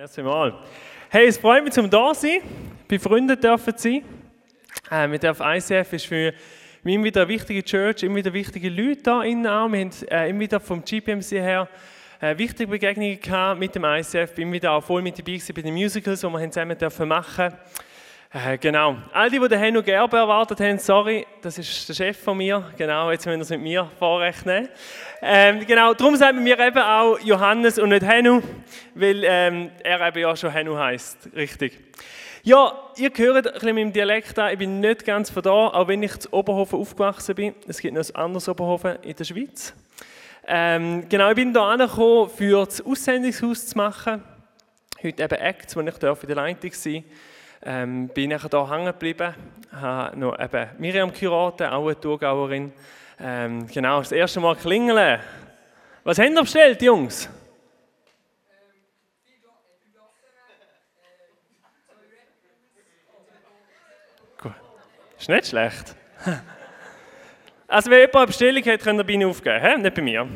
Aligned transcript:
Merci 0.00 0.22
mal. 0.22 0.54
Hey, 1.10 1.26
es 1.26 1.36
freut 1.36 1.62
mich, 1.62 1.74
zum 1.74 1.90
da 1.90 2.14
sein, 2.14 2.40
befreundet 2.88 3.44
dürfen 3.44 3.74
sein. 3.76 4.02
Äh, 4.90 5.10
wir 5.10 5.18
dürfen 5.18 5.44
ICF 5.46 5.92
ist 5.92 6.06
für 6.06 6.32
mich 6.82 6.94
immer 6.94 7.04
wieder 7.04 7.20
eine 7.20 7.28
wichtige 7.28 7.62
Church, 7.62 8.02
immer 8.04 8.14
wieder 8.14 8.32
wichtige 8.32 8.70
Leute 8.70 9.02
da 9.02 9.22
innen 9.22 9.46
auch. 9.46 9.68
Wir 9.68 9.80
haben 9.80 9.90
äh, 10.08 10.30
immer 10.30 10.40
wieder 10.40 10.58
vom 10.58 10.82
GPMC 10.82 11.32
her 11.32 11.68
äh, 12.18 12.38
wichtige 12.38 12.70
Begegnungen 12.70 13.20
gehabt 13.20 13.60
mit 13.60 13.74
dem 13.74 13.84
ICF. 13.84 14.34
Bin 14.34 14.50
wieder 14.50 14.72
auch 14.72 14.82
voll 14.82 15.02
mit 15.02 15.18
dabei 15.18 15.38
bei 15.54 15.60
den 15.60 15.74
Musicals, 15.74 16.22
die 16.22 16.26
wir 16.26 16.50
zusammen 16.50 16.78
dürfen 16.78 17.06
machen 17.06 17.52
äh, 18.32 18.58
genau. 18.58 18.96
All 19.12 19.28
die, 19.28 19.40
die 19.40 19.48
den 19.48 19.58
Henno 19.58 19.82
Gerber 19.82 20.18
erwartet 20.18 20.60
haben, 20.60 20.78
sorry, 20.78 21.26
das 21.42 21.58
ist 21.58 21.88
der 21.88 21.94
Chef 21.94 22.16
von 22.16 22.36
mir. 22.36 22.70
Genau, 22.76 23.10
jetzt 23.10 23.26
müssen 23.26 23.38
wir 23.38 23.42
es 23.42 23.50
mit 23.50 23.60
mir 23.60 23.90
vorrechnen. 23.98 24.68
Ähm, 25.20 25.66
genau, 25.66 25.94
darum 25.94 26.14
sagen 26.14 26.44
wir 26.44 26.58
eben 26.60 26.78
auch 26.78 27.18
Johannes 27.18 27.78
und 27.80 27.88
nicht 27.88 28.06
Henno, 28.06 28.40
weil 28.94 29.24
ähm, 29.24 29.70
er 29.82 30.06
eben 30.06 30.20
ja 30.20 30.36
schon 30.36 30.52
Henno 30.52 30.78
heißt, 30.78 31.30
richtig. 31.34 31.76
Ja, 32.44 32.72
ihr 32.96 33.10
hört 33.16 33.48
ein 33.48 33.52
bisschen 33.52 33.74
meinem 33.74 33.92
Dialekt 33.92 34.38
an, 34.38 34.52
ich 34.52 34.58
bin 34.58 34.78
nicht 34.78 35.04
ganz 35.04 35.28
von 35.28 35.42
da, 35.42 35.50
auch 35.50 35.88
wenn 35.88 36.02
ich 36.02 36.16
zu 36.20 36.32
Oberhofen 36.32 36.78
aufgewachsen 36.78 37.34
bin. 37.34 37.54
Es 37.66 37.80
gibt 37.80 37.94
noch 37.94 38.08
ein 38.08 38.14
anderes 38.14 38.48
Oberhofen 38.48 38.96
in 39.02 39.16
der 39.16 39.24
Schweiz. 39.24 39.74
Ähm, 40.46 41.08
genau, 41.08 41.30
ich 41.30 41.34
bin 41.34 41.50
hier 41.50 41.62
angekommen, 41.62 42.30
für 42.30 42.64
das 42.64 42.80
Aussendungshaus 42.80 43.66
zu 43.66 43.76
machen. 43.76 44.22
Heute 45.02 45.22
eben 45.22 45.34
Acts, 45.34 45.74
wo 45.74 45.80
ich 45.80 46.02
in 46.02 46.28
der 46.28 46.36
Leitung 46.36 46.72
sein 46.72 47.04
darf. 47.04 47.29
Ähm, 47.62 48.08
bin 48.08 48.30
ich 48.30 48.42
hier 48.42 48.70
hängen 48.70 48.86
geblieben, 48.86 49.34
habe 49.72 50.18
noch 50.18 50.38
eben 50.38 50.68
Miriam 50.78 51.12
Kurate, 51.12 51.70
auch 51.70 51.84
eine 51.84 52.00
Thurgauerin. 52.00 52.72
Ähm, 53.20 53.66
genau, 53.66 53.98
das 53.98 54.12
erste 54.12 54.40
Mal 54.40 54.56
klingeln. 54.56 55.20
Was 56.02 56.18
haben 56.18 56.34
ihr 56.34 56.40
bestellt, 56.40 56.80
Jungs? 56.80 57.28
Gut. 64.38 64.54
Ist 65.18 65.28
nicht 65.28 65.46
schlecht. 65.48 65.94
Also, 67.72 67.88
wenn 67.88 68.00
jemand 68.00 68.16
eine 68.16 68.26
Bestellung 68.26 68.64
hat, 68.64 68.80
könnt 68.80 68.98
ihr 68.98 69.04
bei 69.04 69.12
Ihnen 69.12 69.30
aufgeben, 69.30 69.64
he? 69.64 69.78
nicht 69.78 69.94
bei 69.94 70.02
mir. 70.02 70.26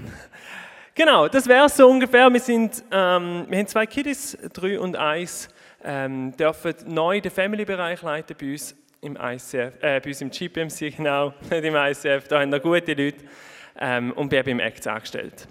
Genau, 0.94 1.26
das 1.26 1.48
wäre 1.48 1.68
so 1.68 1.88
ungefähr. 1.88 2.32
Wir, 2.32 2.38
sind, 2.38 2.84
ähm, 2.92 3.46
wir 3.48 3.58
haben 3.58 3.66
zwei 3.66 3.86
Kiddies, 3.86 4.38
drei 4.52 4.78
und 4.78 4.94
eins 4.94 5.48
ähm, 5.84 6.36
dürfen 6.36 6.74
neu 6.86 7.20
den 7.20 7.30
Family-Bereich 7.30 8.02
leiten 8.02 8.36
bei 8.40 8.52
uns 8.52 8.74
im 9.00 9.16
ICF, 9.20 9.82
äh, 9.82 10.00
bei 10.00 10.06
uns 10.06 10.20
im 10.20 10.30
GPMC, 10.30 10.90
genau, 10.96 11.34
nicht 11.50 11.64
im 11.64 11.76
ICF, 11.76 12.26
da 12.28 12.40
haben 12.40 12.50
wir 12.50 12.60
gute 12.60 12.94
Leute 12.94 13.24
ähm, 13.78 14.12
und 14.12 14.30
bin 14.30 14.44
beim 14.44 14.60
ACT 14.60 14.86
angestellt. 14.86 15.46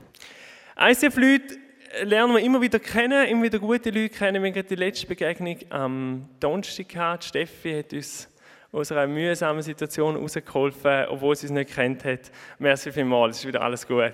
ICF-Leute 0.77 1.57
lernen 2.01 2.33
wir 2.33 2.43
immer 2.43 2.59
wieder 2.61 2.79
kennen, 2.79 3.27
immer 3.27 3.43
wieder 3.43 3.59
gute 3.59 3.91
Leute 3.91 4.09
kennen. 4.09 4.41
Wir 4.41 4.51
haben 4.51 4.67
die 4.67 4.75
letzte 4.75 5.05
Begegnung 5.05 5.57
am 5.69 6.29
Donnerstag 6.39 6.89
gehabt. 6.89 7.25
Steffi 7.25 7.77
hat 7.77 7.93
uns 7.93 8.27
aus 8.71 8.91
einer 8.91 9.05
mühsamen 9.05 9.61
Situation 9.61 10.15
rausgeholfen, 10.15 11.05
obwohl 11.09 11.35
sie 11.35 11.45
es 11.45 11.51
nicht 11.51 11.75
kennt 11.75 12.03
hat. 12.05 12.31
Merci 12.57 12.91
vielmals, 12.91 13.35
es 13.35 13.41
ist 13.43 13.47
wieder 13.47 13.61
alles 13.61 13.87
gut. 13.87 14.13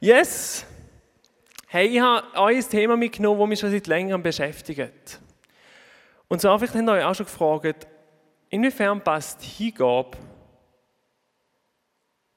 Yes, 0.00 0.64
Hey, 1.70 1.88
ich 1.88 2.00
habe 2.00 2.26
euch 2.38 2.64
ein 2.64 2.70
Thema 2.70 2.96
mitgenommen, 2.96 3.40
das 3.40 3.48
mich 3.48 3.60
schon 3.60 3.70
seit 3.70 3.86
längerem 3.88 4.22
beschäftigt. 4.22 5.20
Und 6.26 6.40
so 6.40 6.56
vielleicht 6.56 6.74
habt 6.74 6.86
ihr 6.86 6.92
euch 6.92 7.04
auch 7.04 7.14
schon 7.14 7.26
gefragt, 7.26 7.86
inwiefern 8.48 9.04
passt 9.04 9.42
Hingabe 9.42 10.16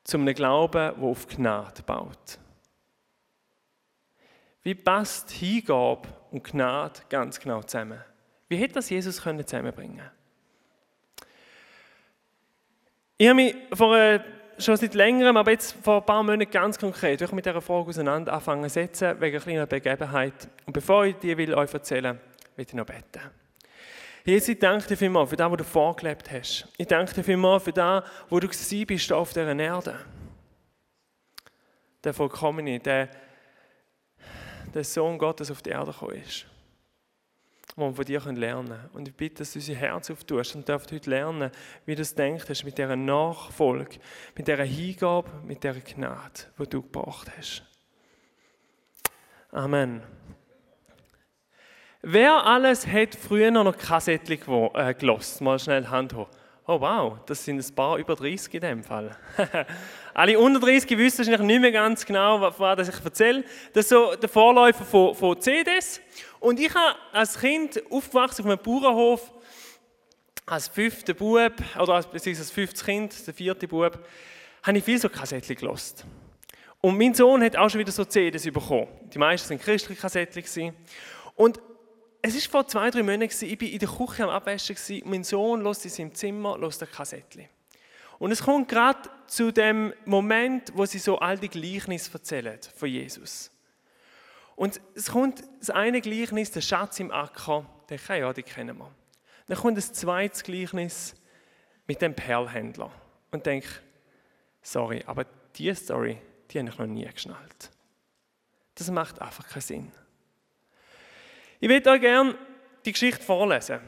zu 0.04 0.18
einem 0.18 0.36
Glauben, 0.36 0.74
der 0.74 0.98
auf 1.02 1.28
Gnade 1.28 1.82
baut? 1.84 2.40
Wie 4.64 4.76
passt 4.76 5.32
Hingabe 5.32 6.10
und 6.32 6.44
Gnade 6.44 7.00
ganz 7.08 7.40
genau 7.40 7.64
zusammen? 7.64 8.04
Wie 8.50 8.58
hätte 8.58 8.74
das 8.74 8.90
Jesus 8.90 9.16
zusammenbringen 9.16 9.98
können? 9.98 10.12
Ich 13.18 13.30
habe 13.30 13.36
mich 13.36 13.56
vor 13.72 13.96
einer 13.96 14.41
schon 14.62 14.78
seit 14.78 14.94
längerem, 14.94 15.38
aber 15.38 15.52
jetzt 15.52 15.76
vor 15.84 15.98
ein 15.98 16.06
paar 16.06 16.24
Monaten 16.24 16.50
ganz 16.50 16.78
konkret, 16.78 17.22
ich 17.22 17.32
mit 17.32 17.46
dieser 17.46 17.62
Frage 17.62 17.90
auseinander 17.90 18.34
anfangen 18.34 18.64
zu 18.64 18.70
setzen, 18.70 19.20
wegen 19.20 19.38
einer 19.38 19.44
kleinen 19.44 19.68
Begebenheit. 19.68 20.34
Und 20.66 20.74
bevor 20.74 21.06
ich 21.06 21.16
die 21.16 21.38
will 21.38 21.54
euch 21.54 21.74
erzählen 21.74 22.20
will, 22.56 22.66
ich 22.66 22.74
noch 22.74 22.86
beten. 22.86 23.22
Jesus, 24.24 24.50
ich 24.50 24.60
danke 24.60 24.88
dir 24.88 24.98
vielmals 24.98 25.30
für 25.30 25.36
das, 25.36 25.50
was 25.50 25.58
du 25.58 25.64
vorgelebt 25.64 26.32
hast. 26.32 26.68
Ich 26.78 26.88
danke 26.88 27.14
dir 27.14 27.24
vielmals 27.24 27.64
für 27.64 27.74
das, 27.74 28.04
wo 28.30 28.40
du 28.40 28.48
gewesen 28.48 28.86
bist 28.86 29.12
auf 29.12 29.34
dieser 29.34 29.58
Erde. 29.58 29.96
Der 32.04 32.14
Vollkommene, 32.14 32.80
der, 32.80 33.10
der 34.74 34.84
Sohn 34.84 35.18
Gottes 35.18 35.50
auf 35.50 35.62
die 35.62 35.72
Erde 35.72 35.92
gekommen 35.92 36.16
ist 36.16 36.51
wo 37.76 37.88
wir 37.88 37.96
von 37.96 38.06
dir 38.06 38.20
lernen 38.20 38.68
können. 38.68 38.90
Und 38.94 39.08
ich 39.08 39.16
bitte, 39.16 39.36
dass 39.40 39.54
du 39.54 39.60
unser 39.60 39.74
Herz 39.76 40.12
auftust 40.12 40.56
und 40.56 40.68
dürfen 40.68 40.92
heute 40.92 41.10
lernen, 41.10 41.52
wie 41.86 41.96
du 41.96 42.02
es 42.02 42.16
denkst 42.16 42.46
hast, 42.48 42.64
mit 42.64 42.78
dieser 42.78 42.96
Nachfolge, 42.96 43.98
mit 44.36 44.48
dieser 44.48 44.64
Hingabe, 44.64 45.30
mit 45.46 45.64
dieser 45.64 45.80
Gnade, 45.80 46.42
die 46.60 46.68
du 46.68 46.82
gebracht 46.82 47.32
hast. 47.38 47.64
Amen. 49.52 50.02
Wer 52.02 52.46
alles 52.46 52.88
hat 52.88 53.16
früher 53.16 53.52
noch 53.52 53.78
Kassettchen 53.78 54.40
äh, 54.74 54.94
gelost? 54.94 55.40
Mal 55.42 55.60
schnell 55.60 55.88
Hand 55.88 56.16
hoch. 56.16 56.30
Oh 56.66 56.80
wow, 56.80 57.18
das 57.26 57.44
sind 57.44 57.58
ein 57.60 57.76
paar 57.76 57.98
über 57.98 58.16
30 58.16 58.54
in 58.54 58.62
dem 58.62 58.84
Fall. 58.84 59.16
Alle 60.14 60.40
unter 60.40 60.60
30 60.60 60.98
wissen 60.98 61.20
wahrscheinlich 61.20 61.42
nicht 61.42 61.62
mehr 61.62 61.72
ganz 61.72 62.06
genau, 62.06 62.40
was 62.58 62.88
ich 62.88 63.04
erzähle. 63.04 63.44
Das 63.74 63.86
ist 63.86 63.90
so 63.90 64.16
der 64.16 64.30
Vorläufer 64.30 64.86
von, 64.86 65.14
von 65.14 65.42
CDs. 65.42 66.02
Und 66.42 66.60
ich 66.60 66.74
habe 66.74 66.98
als 67.14 67.40
Kind 67.40 67.82
aufgewachsen 67.92 68.42
auf 68.42 68.48
einem 68.48 68.58
Bauernhof, 68.58 69.32
als 70.48 70.68
fünfter 70.68 71.14
Bub, 71.14 71.54
oder 71.80 71.94
als, 71.94 72.08
als 72.12 72.52
fünftes 72.52 72.84
Kind, 72.84 73.28
der 73.28 73.34
vierte 73.34 73.68
Bub, 73.68 74.04
habe 74.64 74.78
ich 74.78 74.84
viel 74.84 75.00
so 75.00 75.08
Kassettchen 75.08 75.56
gelost. 75.56 76.04
Und 76.82 76.98
mein 76.98 77.14
Sohn 77.14 77.44
hat 77.44 77.56
auch 77.56 77.70
schon 77.70 77.80
wieder 77.80 77.92
so 77.92 78.04
CDs 78.04 78.44
bekommen. 78.46 78.88
Die 79.14 79.20
meisten 79.20 79.52
waren 79.52 79.60
christliche 79.60 80.02
Kassettchen. 80.02 80.74
Und 81.36 81.60
es 82.24 82.34
war 82.34 82.64
vor 82.64 82.68
zwei, 82.68 82.90
drei 82.90 83.04
Monaten, 83.04 83.46
ich 83.46 83.62
war 83.62 83.68
in 83.68 83.80
der 83.80 83.90
Küche 83.90 84.24
am 84.24 84.30
Abwaschen 84.32 84.76
und 85.04 85.12
mein 85.12 85.24
Sohn 85.24 85.62
lässt 85.62 85.86
in 85.86 85.92
seinem 85.92 86.16
Zimmer 86.16 86.58
lässt 86.58 86.82
ein 86.82 86.90
Kassettchen. 86.90 87.46
Und 88.18 88.32
es 88.32 88.42
kommt 88.42 88.68
gerade 88.68 89.10
zu 89.28 89.52
dem 89.52 89.94
Moment, 90.06 90.72
wo 90.74 90.88
sie 90.88 90.98
so 91.00 91.20
all 91.20 91.38
die 91.38 91.50
Gleichnisse 91.50 92.12
erzählen 92.14 92.60
von 92.76 92.90
Jesus. 92.90 93.52
Und 94.62 94.80
es 94.94 95.10
kommt 95.10 95.44
das 95.60 95.72
eine 95.72 96.02
Gleichnis, 96.02 96.52
der 96.52 96.62
Schatz 96.62 97.00
im 97.00 97.10
Acker, 97.10 97.66
den 97.90 98.00
ja, 98.10 98.32
die 98.32 98.44
kennen 98.44 98.78
wir. 98.78 98.94
Dann 99.48 99.58
kommt 99.58 99.76
das 99.76 99.92
zweite 99.92 100.44
Gleichnis 100.44 101.16
mit 101.88 102.00
dem 102.00 102.14
Perlhändler 102.14 102.92
und 103.32 103.44
denke, 103.44 103.68
sorry, 104.62 105.04
aber 105.08 105.26
diese 105.56 105.86
Story, 105.86 106.22
die 106.52 106.60
habe 106.60 106.70
ich 106.70 106.78
noch 106.78 106.86
nie 106.86 107.06
geschnallt. 107.06 107.72
Das 108.76 108.92
macht 108.92 109.20
einfach 109.20 109.48
keinen 109.48 109.62
Sinn. 109.62 109.92
Ich 111.60 111.68
würde 111.68 111.90
euch 111.90 112.02
gerne 112.02 112.36
die 112.86 112.92
Geschichte 112.92 113.24
vorlesen. 113.24 113.80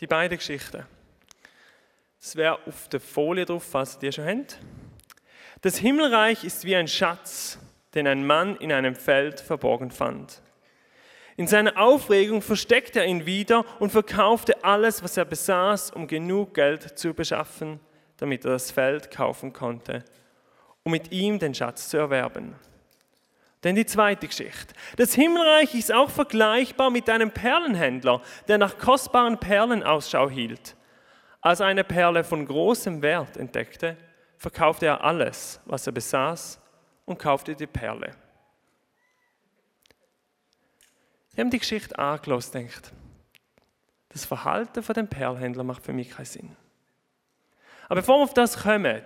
Die 0.00 0.08
beiden 0.08 0.38
Geschichten. 0.38 0.84
Das 2.18 2.34
wäre 2.34 2.58
auf 2.66 2.88
der 2.88 2.98
Folie 2.98 3.44
drauf, 3.44 3.62
falls 3.62 3.94
ihr 3.94 4.00
die 4.00 4.12
schon 4.12 4.26
habt. 4.26 4.58
Das 5.60 5.76
Himmelreich 5.76 6.42
ist 6.42 6.64
wie 6.64 6.74
ein 6.74 6.88
Schatz, 6.88 7.60
den 7.94 8.06
ein 8.06 8.26
Mann 8.26 8.56
in 8.56 8.72
einem 8.72 8.94
Feld 8.94 9.40
verborgen 9.40 9.90
fand. 9.90 10.42
In 11.36 11.46
seiner 11.46 11.76
Aufregung 11.80 12.42
versteckte 12.42 13.00
er 13.00 13.06
ihn 13.06 13.26
wieder 13.26 13.64
und 13.80 13.90
verkaufte 13.90 14.62
alles, 14.62 15.02
was 15.02 15.16
er 15.16 15.24
besaß, 15.24 15.90
um 15.90 16.06
genug 16.06 16.54
Geld 16.54 16.96
zu 16.98 17.12
beschaffen, 17.12 17.80
damit 18.18 18.44
er 18.44 18.52
das 18.52 18.70
Feld 18.70 19.10
kaufen 19.10 19.52
konnte, 19.52 20.04
um 20.84 20.92
mit 20.92 21.10
ihm 21.10 21.38
den 21.38 21.54
Schatz 21.54 21.88
zu 21.88 21.96
erwerben. 21.96 22.54
Denn 23.64 23.74
die 23.74 23.86
zweite 23.86 24.28
Geschichte. 24.28 24.74
Das 24.96 25.14
Himmelreich 25.14 25.74
ist 25.74 25.92
auch 25.92 26.10
vergleichbar 26.10 26.90
mit 26.90 27.08
einem 27.08 27.30
Perlenhändler, 27.30 28.20
der 28.46 28.58
nach 28.58 28.78
kostbaren 28.78 29.38
Perlen 29.38 29.82
Ausschau 29.82 30.28
hielt. 30.28 30.76
Als 31.40 31.60
er 31.60 31.66
eine 31.66 31.82
Perle 31.82 32.24
von 32.24 32.46
großem 32.46 33.02
Wert 33.02 33.36
entdeckte, 33.36 33.96
verkaufte 34.36 34.86
er 34.86 35.02
alles, 35.02 35.60
was 35.64 35.86
er 35.86 35.92
besaß 35.92 36.60
und 37.04 37.18
kaufte 37.18 37.54
die 37.54 37.66
Perle. 37.66 38.14
Sie 41.34 41.40
haben 41.40 41.50
die 41.50 41.58
Geschichte 41.58 41.98
angelost, 41.98 42.54
denkt, 42.54 42.92
das 44.10 44.24
Verhalten 44.24 44.82
von 44.82 44.94
dem 44.94 45.08
Perlhändler 45.08 45.64
macht 45.64 45.84
für 45.84 45.92
mich 45.92 46.10
keinen 46.10 46.26
Sinn. 46.26 46.56
Aber 47.88 48.00
bevor 48.00 48.18
wir 48.18 48.22
auf 48.22 48.34
das 48.34 48.62
kommen, 48.62 49.02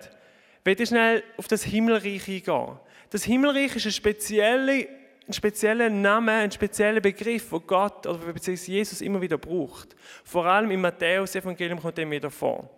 will 0.63 0.79
ich 0.79 0.89
schnell 0.89 1.23
auf 1.37 1.47
das 1.47 1.63
Himmelreich 1.63 2.27
eingehen. 2.27 2.79
Das 3.09 3.23
Himmelreich 3.23 3.75
ist 3.75 3.87
ein 3.87 3.91
spezieller, 3.91 4.85
ein 5.27 5.33
spezieller 5.33 5.89
Name, 5.89 6.33
ein 6.33 6.51
spezieller 6.51 7.01
Begriff, 7.01 7.49
den 7.49 7.65
Gott 7.65 8.05
oder 8.05 8.19
beziehungsweise 8.33 8.71
Jesus 8.71 9.01
immer 9.01 9.19
wieder 9.21 9.37
braucht. 9.37 9.95
Vor 10.23 10.45
allem 10.45 10.69
im 10.69 10.81
Matthäus-Evangelium 10.81 11.81
kommt 11.81 11.97
er 11.97 12.09
wieder 12.09 12.29
vor. 12.29 12.69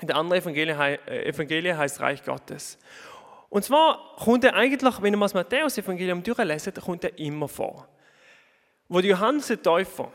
In 0.00 0.08
den 0.08 0.16
anderen 0.16 0.42
Evangelien, 0.42 0.78
äh, 0.78 1.28
Evangelien 1.28 1.78
heißt 1.78 2.00
Reich 2.00 2.22
Gottes. 2.22 2.78
Und 3.48 3.64
zwar 3.64 4.16
kommt 4.16 4.44
er 4.44 4.54
eigentlich, 4.54 5.02
wenn 5.02 5.18
mal 5.18 5.26
das 5.26 5.34
Matthäus-Evangelium 5.34 6.22
durchlesen, 6.22 6.74
kommt 6.74 7.04
er 7.04 7.18
immer 7.18 7.48
vor. 7.48 7.88
Wo 8.88 9.00
Johannes 9.00 9.46
der 9.46 9.62
Täufer 9.62 10.10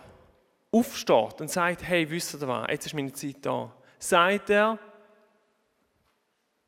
aufsteht 0.72 1.42
und 1.42 1.50
sagt, 1.50 1.84
hey, 1.84 2.10
wisst 2.10 2.36
ihr 2.36 2.48
was, 2.48 2.68
jetzt 2.70 2.86
ist 2.88 2.94
meine 2.94 3.14
Zeit 3.14 3.38
da, 3.42 3.72
sagt 3.98 4.50
er, 4.50 4.78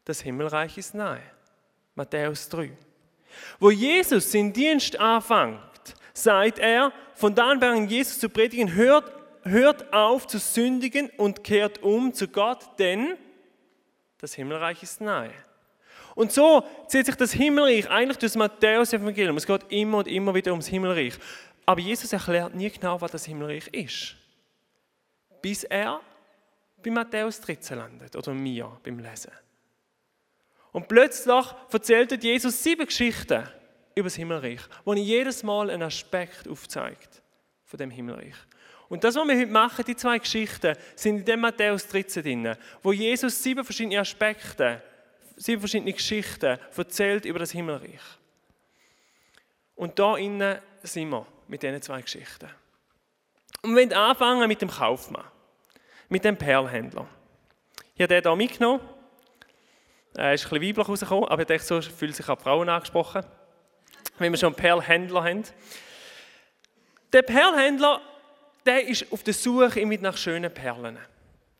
das 0.05 0.21
Himmelreich 0.21 0.77
ist 0.77 0.95
nahe. 0.95 1.21
Matthäus 1.95 2.49
3. 2.49 2.71
Wo 3.59 3.69
Jesus 3.69 4.31
seinen 4.31 4.51
Dienst 4.51 4.99
anfängt, 4.99 5.59
sagt 6.13 6.59
er, 6.59 6.91
von 7.13 7.35
da 7.35 7.49
an 7.51 7.87
Jesus 7.87 8.19
zu 8.19 8.29
predigen, 8.29 8.73
hört, 8.73 9.11
hört 9.43 9.93
auf 9.93 10.27
zu 10.27 10.39
sündigen 10.39 11.09
und 11.17 11.43
kehrt 11.43 11.83
um 11.83 12.13
zu 12.13 12.27
Gott, 12.27 12.79
denn 12.79 13.17
das 14.17 14.33
Himmelreich 14.33 14.81
ist 14.83 15.01
nahe. 15.01 15.31
Und 16.21 16.31
so 16.31 16.63
zieht 16.85 17.07
sich 17.07 17.15
das 17.15 17.31
Himmelreich 17.31 17.89
eigentlich 17.89 18.19
durch 18.19 18.33
das 18.33 18.37
Matthäus-Evangelium. 18.37 19.37
Es 19.37 19.47
geht 19.47 19.63
immer 19.69 19.97
und 19.97 20.07
immer 20.07 20.35
wieder 20.35 20.51
ums 20.51 20.67
Himmelreich. 20.67 21.15
Aber 21.65 21.81
Jesus 21.81 22.13
erklärt 22.13 22.53
nie 22.53 22.69
genau, 22.69 23.01
was 23.01 23.09
das 23.09 23.25
Himmelreich 23.25 23.67
ist. 23.69 24.15
Bis 25.41 25.63
er 25.63 25.99
bei 26.83 26.91
Matthäus 26.91 27.41
13 27.41 27.75
landet 27.75 28.15
oder 28.15 28.35
mir 28.35 28.71
beim 28.83 28.99
Lesen. 28.99 29.31
Und 30.71 30.87
plötzlich 30.87 31.45
erzählt 31.73 32.23
Jesus 32.23 32.61
sieben 32.61 32.85
Geschichten 32.85 33.43
über 33.95 34.05
das 34.05 34.15
Himmelreich, 34.15 34.61
wo 34.85 34.93
er 34.93 34.99
jedes 34.99 35.41
Mal 35.41 35.71
einen 35.71 35.81
Aspekt 35.81 36.47
aufzeigt 36.47 37.23
von 37.65 37.79
dem 37.79 37.89
Himmelreich. 37.89 38.35
Und 38.89 39.03
das, 39.03 39.15
was 39.15 39.27
wir 39.27 39.39
heute 39.39 39.51
machen, 39.51 39.85
die 39.87 39.95
zwei 39.95 40.19
Geschichten, 40.19 40.75
sind 40.95 41.17
in 41.17 41.25
dem 41.25 41.39
Matthäus 41.39 41.87
13 41.87 42.21
drin, 42.21 42.55
wo 42.83 42.91
Jesus 42.93 43.41
sieben 43.41 43.65
verschiedene 43.65 43.99
Aspekte, 43.99 44.83
sieben 45.41 45.61
verschiedene 45.61 45.93
Geschichten 45.93 46.59
erzählt 46.75 47.25
über 47.25 47.39
das 47.39 47.51
Himmelreich. 47.51 48.01
Und 49.75 49.97
da 49.97 50.15
innen 50.17 50.59
sind 50.83 51.09
wir 51.09 51.25
mit 51.47 51.63
diesen 51.63 51.81
zwei 51.81 52.01
Geschichten. 52.01 52.49
Und 53.63 53.75
wir 53.75 53.97
anfangen 53.97 54.47
mit 54.47 54.61
dem 54.61 54.69
Kaufmann, 54.69 55.25
mit 56.09 56.23
dem 56.23 56.37
Perlhändler. 56.37 57.07
Ich 57.95 58.01
habe 58.01 58.13
den 58.13 58.23
hier 58.23 58.35
mitgenommen. 58.35 58.81
Er 60.13 60.33
ist 60.33 60.45
ein 60.45 60.49
bisschen 60.49 60.69
weiblich 60.69 60.87
rausgekommen, 60.87 61.29
aber 61.29 61.41
ich 61.41 61.47
denke, 61.47 61.63
so 61.63 61.81
fühlt 61.81 62.15
sich 62.15 62.27
auch 62.27 62.39
Frauen 62.39 62.69
angesprochen, 62.69 63.25
wenn 64.17 64.31
wir 64.31 64.37
schon 64.37 64.47
einen 64.47 64.55
Perlhändler 64.55 65.23
haben. 65.23 65.43
Der 67.13 67.21
Perlhändler, 67.23 68.01
der 68.65 68.87
ist 68.87 69.11
auf 69.11 69.23
der 69.23 69.33
Suche 69.33 69.85
nach 69.85 70.17
schönen 70.17 70.53
Perlen. 70.53 70.99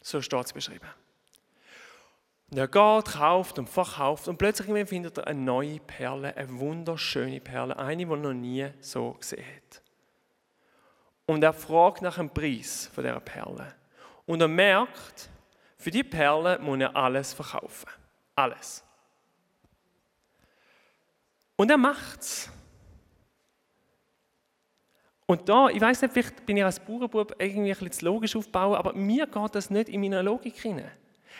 So 0.01 0.22
steht 0.22 0.45
es 0.45 0.54
beschrieben. 0.54 1.00
Und 2.51 2.57
er 2.57 2.68
geht, 2.68 3.13
kauft 3.13 3.59
und 3.59 3.69
verkauft 3.69 4.27
und 4.27 4.38
plötzlich 4.38 4.89
findet 4.89 5.18
er 5.18 5.27
eine 5.27 5.39
neue 5.39 5.80
Perle, 5.80 6.36
eine 6.36 6.59
wunderschöne 6.59 7.39
Perle, 7.39 7.80
eine, 7.80 8.06
die 8.06 8.12
er 8.12 8.18
noch 8.18 8.33
nie 8.33 8.68
so 8.81 9.13
gesehen 9.13 9.45
hat. 9.45 9.81
Und 11.25 11.44
er 11.44 11.53
fragt 11.53 12.01
nach 12.01 12.18
dem 12.18 12.30
Preis 12.30 12.92
von 12.94 13.06
dieser 13.06 13.21
Perle. 13.21 13.74
Und 14.25 14.42
er 14.42 14.50
merkt, 14.50 15.30
für 15.77 15.92
die 15.92 16.03
Perle 16.03 16.59
muss 16.59 16.81
er 16.81 16.94
alles 16.94 17.33
verkaufen. 17.33 17.89
Alles. 18.36 18.83
Und 21.56 21.71
er 21.71 21.77
macht's. 21.77 22.51
Und 25.25 25.48
da, 25.48 25.69
ich 25.69 25.80
weiß 25.80 26.01
nicht, 26.01 26.12
vielleicht 26.12 26.45
bin 26.45 26.57
ich 26.57 26.65
als 26.65 26.81
Bauernbub 26.81 27.33
irgendwie 27.39 27.71
ein 27.71 27.80
bisschen 27.80 28.09
logisch 28.09 28.36
aufbauen, 28.36 28.75
aber 28.75 28.92
mir 28.92 29.25
geht 29.25 29.56
das 29.56 29.69
nicht 29.69 29.88
in 29.88 30.01
meiner 30.01 30.21
Logik 30.21 30.57
hinein. 30.57 30.92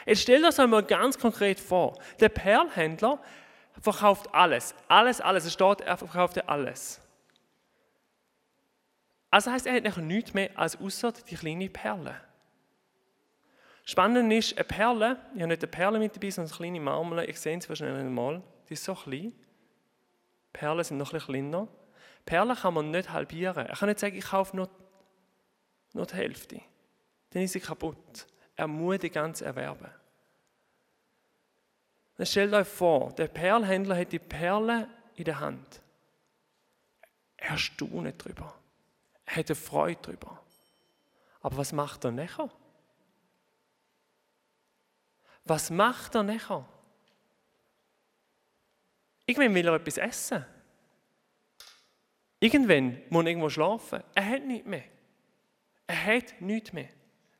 Jetzt 0.06 0.22
stell 0.22 0.40
dir 0.40 0.48
das 0.48 0.60
einmal 0.60 0.84
ganz 0.84 1.18
konkret 1.18 1.60
vor. 1.60 1.98
Der 2.20 2.30
Perlhändler 2.30 3.20
verkauft 3.80 4.34
alles. 4.34 4.76
Alles, 4.88 5.22
alles. 5.22 5.46
Es 5.46 5.54
steht, 5.54 5.82
er 5.82 5.98
verkauft 5.98 6.48
alles. 6.48 7.02
Also 9.30 9.52
heißt, 9.52 9.66
er 9.66 9.82
hat 9.82 9.98
nichts 9.98 10.34
mehr 10.34 10.52
als 10.56 10.80
außer 10.80 11.14
die 11.14 11.36
kleine 11.36 11.70
Perle. 11.70 12.16
Spannend 13.86 14.32
ist, 14.32 14.58
eine 14.58 14.66
Perle, 14.66 15.18
ich 15.34 15.42
habe 15.42 15.48
nicht 15.48 15.64
eine 15.64 15.72
Perle 15.72 16.00
mit 16.00 16.16
dabei, 16.16 16.30
sondern 16.30 16.52
eine 16.52 16.58
kleine 16.58 16.80
Marmel, 16.80 17.30
ich 17.30 17.40
sehe 17.40 17.60
sie 17.60 17.68
wahrscheinlich 17.68 17.98
einmal, 17.98 18.44
die 18.70 18.74
ist 18.74 18.84
so 18.84 18.94
klein. 18.94 19.34
Perlen 20.54 20.84
sind 20.84 20.98
noch 20.98 21.12
ein 21.12 21.20
bisschen 21.20 21.34
kleiner. 21.34 21.68
Perlen 22.26 22.56
kann 22.56 22.74
man 22.74 22.92
nicht 22.92 23.12
halbieren. 23.12 23.66
Er 23.66 23.76
kann 23.76 23.90
nicht 23.90 24.00
sagen, 24.00 24.16
ich 24.16 24.26
kaufe 24.26 24.56
nur, 24.56 24.70
nur 25.94 26.06
die 26.06 26.16
Hälfte. 26.16 26.62
Dann 27.32 27.44
ist 27.44 27.54
sie 27.54 27.60
kaputt. 27.60 28.28
Er 28.56 28.68
ganze 29.10 29.46
erwerben. 29.46 29.90
Dann 32.18 32.26
stellt 32.26 32.54
euch 32.54 32.68
vor, 32.68 33.14
der 33.14 33.28
Perlhändler 33.28 33.98
hat 33.98 34.12
die 34.12 34.20
Perle 34.20 34.88
in 35.16 35.24
der 35.24 35.40
Hand. 35.40 35.82
Er 37.38 37.58
staunt 37.58 38.24
darüber. 38.24 38.54
Er 39.26 39.38
hat 39.38 39.50
eine 39.50 39.56
Freude 39.56 40.00
darüber. 40.02 40.44
Aber 41.42 41.58
was 41.58 41.72
macht 41.72 42.04
er 42.04 42.12
nachher? 42.12 42.50
Was 45.46 45.72
macht 45.72 46.14
er 46.16 46.24
nachher? 46.24 46.68
Irgendwann 49.26 49.56
will 49.56 49.68
er 49.68 49.76
etwas 49.76 49.98
essen. 49.98 50.46
Irgendwann 52.40 53.02
muss 53.10 53.24
er 53.24 53.28
irgendwo 53.28 53.50
schlafen. 53.50 54.04
Er 54.14 54.26
hat 54.26 54.44
nichts 54.44 54.68
mehr. 54.68 54.84
Er 55.88 56.06
hat 56.06 56.42
nichts 56.42 56.74
mehr. 56.74 56.90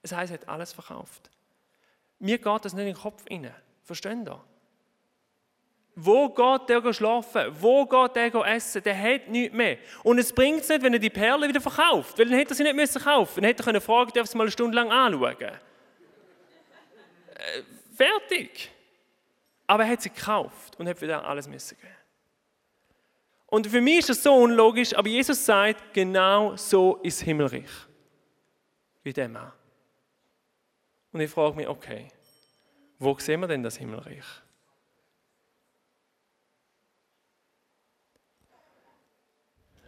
Das 0.02 0.12
heisst, 0.14 0.32
er 0.32 0.40
hat 0.40 0.50
alles 0.50 0.74
verkauft. 0.74 1.30
Mir 2.20 2.38
geht 2.38 2.66
das 2.66 2.74
nicht 2.74 2.88
in 2.88 2.94
den 2.94 3.02
Kopf 3.02 3.24
rein. 3.30 3.54
Verstehen 3.84 4.26
ihr? 4.26 4.44
Wo 5.96 6.30
geht 6.30 6.70
der 6.70 6.94
schlafen? 6.94 7.52
Wo 7.60 7.86
geht 7.86 8.16
der 8.16 8.34
essen? 8.46 8.82
Der 8.84 8.98
hat 8.98 9.28
nichts 9.28 9.54
mehr. 9.56 9.78
Und 10.04 10.20
es 10.20 10.32
bringt 10.32 10.62
es 10.62 10.70
nicht, 10.70 10.84
wenn 10.84 10.94
er 10.94 11.00
die 11.00 11.10
Perle 11.10 11.48
wieder 11.48 11.60
verkauft. 11.60 12.18
Weil 12.18 12.26
dann 12.28 12.38
hätte 12.38 12.54
er 12.54 12.56
sie 12.56 12.64
nicht 12.64 12.76
müssen 12.76 13.02
kaufen. 13.02 13.42
Dann 13.42 13.46
hätte 13.46 13.64
er 13.64 13.66
können 13.66 13.82
fragen, 13.82 14.12
darf 14.14 14.28
sie 14.28 14.38
mal 14.38 14.46
eine 14.46 14.52
Stunde 14.52 14.76
lang 14.76 14.90
anschauen. 14.92 15.36
Äh, 15.42 15.58
fertig. 17.96 18.72
Aber 19.68 19.84
er 19.84 19.90
hat 19.90 20.02
sie 20.02 20.10
gekauft 20.10 20.80
und 20.80 20.88
hat 20.88 21.02
wieder 21.02 21.26
alles 21.26 21.48
müssen 21.48 21.78
geben. 21.78 21.96
Und 23.48 23.68
für 23.68 23.82
mich 23.82 24.00
ist 24.00 24.10
das 24.10 24.24
so 24.24 24.34
unlogisch, 24.34 24.96
aber 24.96 25.10
Jesus 25.10 25.46
sagt, 25.46 25.94
genau 25.94 26.56
so 26.56 26.96
ist 27.04 27.22
Himmelreich. 27.22 27.70
Wie 29.04 29.12
der 29.12 29.28
Mann. 29.28 29.52
Und 31.12 31.20
ich 31.20 31.30
frage 31.30 31.56
mich, 31.56 31.68
okay, 31.68 32.08
wo 33.00 33.18
sehen 33.18 33.42
wir 33.42 33.48
denn 33.48 33.64
das 33.64 33.78
Himmelreich? 33.78 34.26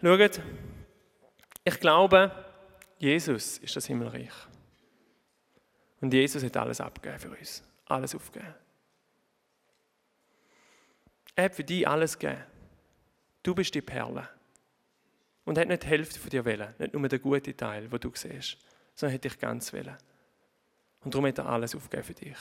Schaut, 0.01 0.41
ich 1.63 1.79
glaube, 1.79 2.31
Jesus 2.99 3.57
ist 3.59 3.75
das 3.75 3.85
Himmelreich. 3.85 4.33
Und 6.01 6.13
Jesus 6.13 6.43
hat 6.43 6.57
alles 6.57 6.81
abgegeben 6.81 7.19
für 7.19 7.29
uns. 7.29 7.63
Alles 7.85 8.13
aufgegeben. 8.13 8.53
Er 11.35 11.45
hat 11.45 11.55
für 11.55 11.63
dich 11.63 11.87
alles 11.87 12.19
gegeben. 12.19 12.43
Du 13.43 13.55
bist 13.55 13.73
die 13.73 13.81
Perle. 13.81 14.27
Und 15.45 15.57
er 15.57 15.61
hat 15.61 15.69
nicht 15.69 15.83
die 15.83 15.87
Hälfte 15.87 16.19
von 16.19 16.29
dir 16.29 16.43
wählen, 16.45 16.73
nicht 16.79 16.93
nur 16.93 17.07
den 17.07 17.21
guten 17.21 17.55
Teil, 17.55 17.91
wo 17.91 17.97
du 17.97 18.11
siehst, 18.13 18.57
sondern 18.95 19.13
er 19.13 19.15
hat 19.15 19.23
dich 19.23 19.39
ganz 19.39 19.71
wählen. 19.71 19.97
Und 21.03 21.13
darum 21.13 21.27
hat 21.27 21.37
er 21.37 21.47
alles 21.47 21.75
aufgegeben 21.75 22.03
für 22.03 22.13
dich. 22.13 22.37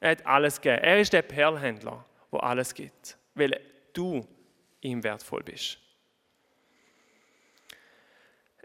Er 0.00 0.12
hat 0.12 0.26
alles 0.26 0.60
gegeben. 0.60 0.82
Er 0.82 1.00
ist 1.00 1.12
der 1.12 1.22
Perlhändler, 1.22 2.04
wo 2.30 2.38
alles 2.38 2.74
gibt, 2.74 3.18
weil 3.34 3.60
du 3.92 4.26
ihm 4.80 5.02
wertvoll 5.02 5.42
bist. 5.42 5.78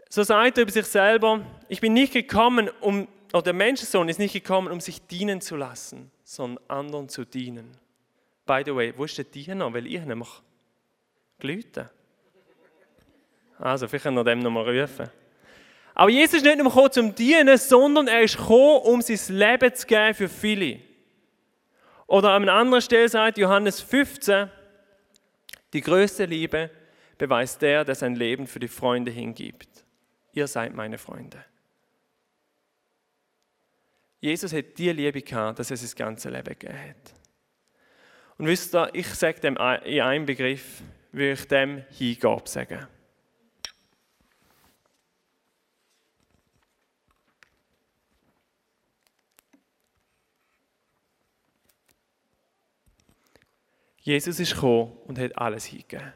So 0.08 0.22
sagt 0.22 0.56
er 0.56 0.62
über 0.62 0.72
sich 0.72 0.86
selber, 0.86 1.44
ich 1.68 1.80
bin 1.80 1.92
nicht 1.92 2.12
gekommen, 2.12 2.70
um, 2.80 3.08
oder 3.32 3.42
der 3.42 3.52
Menschensohn 3.52 4.08
ist 4.08 4.18
nicht 4.18 4.32
gekommen, 4.32 4.72
um 4.72 4.80
sich 4.80 5.04
dienen 5.06 5.40
zu 5.40 5.56
lassen, 5.56 6.10
sondern 6.24 6.64
anderen 6.68 7.08
zu 7.08 7.24
dienen. 7.24 7.76
By 8.46 8.62
the 8.64 8.74
way, 8.74 8.94
wo 8.96 9.04
ist 9.04 9.18
der 9.18 9.24
Diener? 9.24 9.72
Weil 9.74 9.86
ich 9.86 10.04
nämlich 10.04 10.30
gelüte. 11.38 11.90
Also, 13.58 13.88
vielleicht 13.88 14.04
können 14.04 14.16
wir 14.16 14.24
dem 14.24 14.38
nochmal 14.38 14.80
rufen. 14.80 15.10
Aber 15.98 16.10
Jesus 16.10 16.34
ist 16.34 16.44
nicht 16.44 16.58
nur 16.58 16.66
gekommen 16.66 16.92
zum 16.92 17.14
Dienen, 17.14 17.56
sondern 17.56 18.06
er 18.06 18.20
ist 18.20 18.36
gekommen, 18.36 18.82
um 18.82 19.00
sein 19.00 19.34
Leben 19.34 19.74
zu 19.74 19.86
geben 19.86 20.12
für 20.12 20.28
viele. 20.28 20.80
Oder 22.06 22.32
an 22.32 22.42
einer 22.42 22.52
anderen 22.52 22.82
Stelle 22.82 23.08
sagt 23.08 23.38
Johannes 23.38 23.80
15, 23.80 24.50
die 25.72 25.80
größte 25.80 26.26
Liebe 26.26 26.70
beweist 27.16 27.62
der, 27.62 27.82
der 27.86 27.94
sein 27.94 28.14
Leben 28.14 28.46
für 28.46 28.60
die 28.60 28.68
Freunde 28.68 29.10
hingibt. 29.10 29.86
Ihr 30.34 30.46
seid 30.46 30.74
meine 30.74 30.98
Freunde. 30.98 31.42
Jesus 34.20 34.52
hat 34.52 34.76
die 34.76 34.92
Liebe 34.92 35.22
gehabt, 35.22 35.58
dass 35.58 35.70
er 35.70 35.78
sein 35.78 35.90
ganzes 35.96 36.30
Leben 36.30 36.44
gegeben 36.58 36.78
hat. 36.78 37.14
Und 38.36 38.46
wisst 38.46 38.74
ihr, 38.74 38.90
ich 38.92 39.08
sage 39.14 39.40
dem 39.40 39.56
in 39.56 40.00
einem 40.02 40.26
Begriff, 40.26 40.82
würde 41.10 41.32
ich 41.32 41.48
dem 41.48 41.84
Hingabe 41.88 42.46
sagen. 42.46 42.86
Jesus 54.06 54.38
ist 54.38 54.54
gekommen 54.54 54.96
und 55.08 55.18
hat 55.18 55.36
alles 55.36 55.64
hingegeben. 55.64 56.12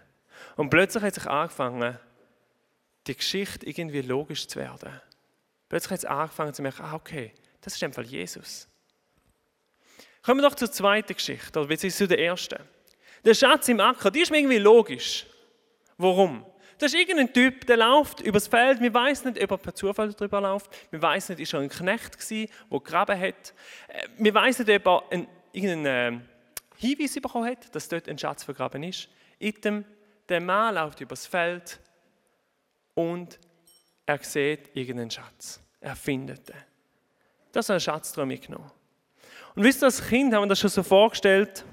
Und 0.55 0.71
plötzlich 0.71 1.03
hat 1.03 1.13
sich 1.13 1.27
angefangen, 1.27 1.99
die 3.09 3.17
Geschichte 3.17 3.67
irgendwie 3.67 4.03
logisch 4.03 4.47
zu 4.47 4.61
werden. 4.61 4.93
Plötzlich 5.69 5.91
hat 5.91 5.99
es 5.99 6.05
angefangen 6.05 6.55
zu 6.55 6.63
merken, 6.63 6.83
ah, 6.83 6.95
okay, 6.95 7.35
das 7.61 7.75
ist 7.75 7.83
einfach 7.83 8.05
Jesus. 8.05 8.69
Kommen 10.23 10.41
wir 10.41 10.49
doch 10.49 10.55
zur 10.55 10.71
zweiten 10.71 11.15
Geschichte, 11.15 11.59
oder 11.59 11.67
beziehungsweise 11.67 12.05
zu 12.05 12.09
der 12.09 12.21
ersten. 12.21 12.63
Der 13.25 13.35
Schatz 13.35 13.67
im 13.67 13.81
Acker, 13.81 14.13
die 14.13 14.21
ist 14.21 14.31
mir 14.31 14.39
irgendwie 14.39 14.59
logisch. 14.59 15.27
Warum? 15.99 16.47
Das 16.79 16.95
ist 16.95 17.01
irgendein 17.01 17.33
Typ, 17.33 17.67
der 17.67 17.79
läuft 17.79 18.21
übers 18.21 18.47
Feld. 18.47 18.81
Wir 18.81 18.95
weiß 18.95 19.25
nicht, 19.25 19.43
ob 19.43 19.51
er 19.51 19.59
per 19.59 19.75
Zufall 19.75 20.13
darüber 20.13 20.41
läuft. 20.41 20.71
Wir 20.93 21.03
weiß 21.03 21.31
nicht, 21.31 21.41
ist 21.41 21.55
er 21.55 21.61
ein 21.61 21.69
Knecht 21.69 22.17
gewesen, 22.17 22.53
der 22.71 22.79
gegraben 22.79 23.21
hat. 23.21 23.53
Äh, 23.89 24.07
wir 24.17 24.33
weiß 24.33 24.61
nicht, 24.61 24.71
ob 24.71 24.87
er 24.87 25.13
einen, 25.13 25.27
irgendeinen 25.53 26.30
Hinweis 26.81 27.15
bekommen 27.15 27.47
hat, 27.47 27.75
dass 27.75 27.89
dort 27.89 28.09
ein 28.09 28.17
Schatz 28.17 28.43
vergraben 28.43 28.83
ist. 28.83 29.11
Item, 29.39 29.85
der 30.31 30.41
Mann 30.41 30.75
läuft 30.77 30.99
übers 31.03 31.27
Feld 31.27 31.79
und 32.95 33.39
er 34.07 34.19
sieht 34.23 34.75
irgendeinen 34.75 35.11
Schatz. 35.11 35.61
Er 35.79 35.95
findet 35.95 36.49
den. 36.49 36.57
Das 37.53 37.67
ist 37.67 37.71
ein 37.71 37.81
Schatz 37.81 38.17
mitgenommen. 38.17 38.71
Und 39.55 39.63
wisst 39.63 39.83
ihr, 39.83 39.87
als 39.87 40.03
Kind 40.09 40.33
haben 40.33 40.45
wir 40.45 40.49
das 40.49 40.61
schon 40.61 40.71
so 40.71 40.83
vorgestellt. 40.83 41.67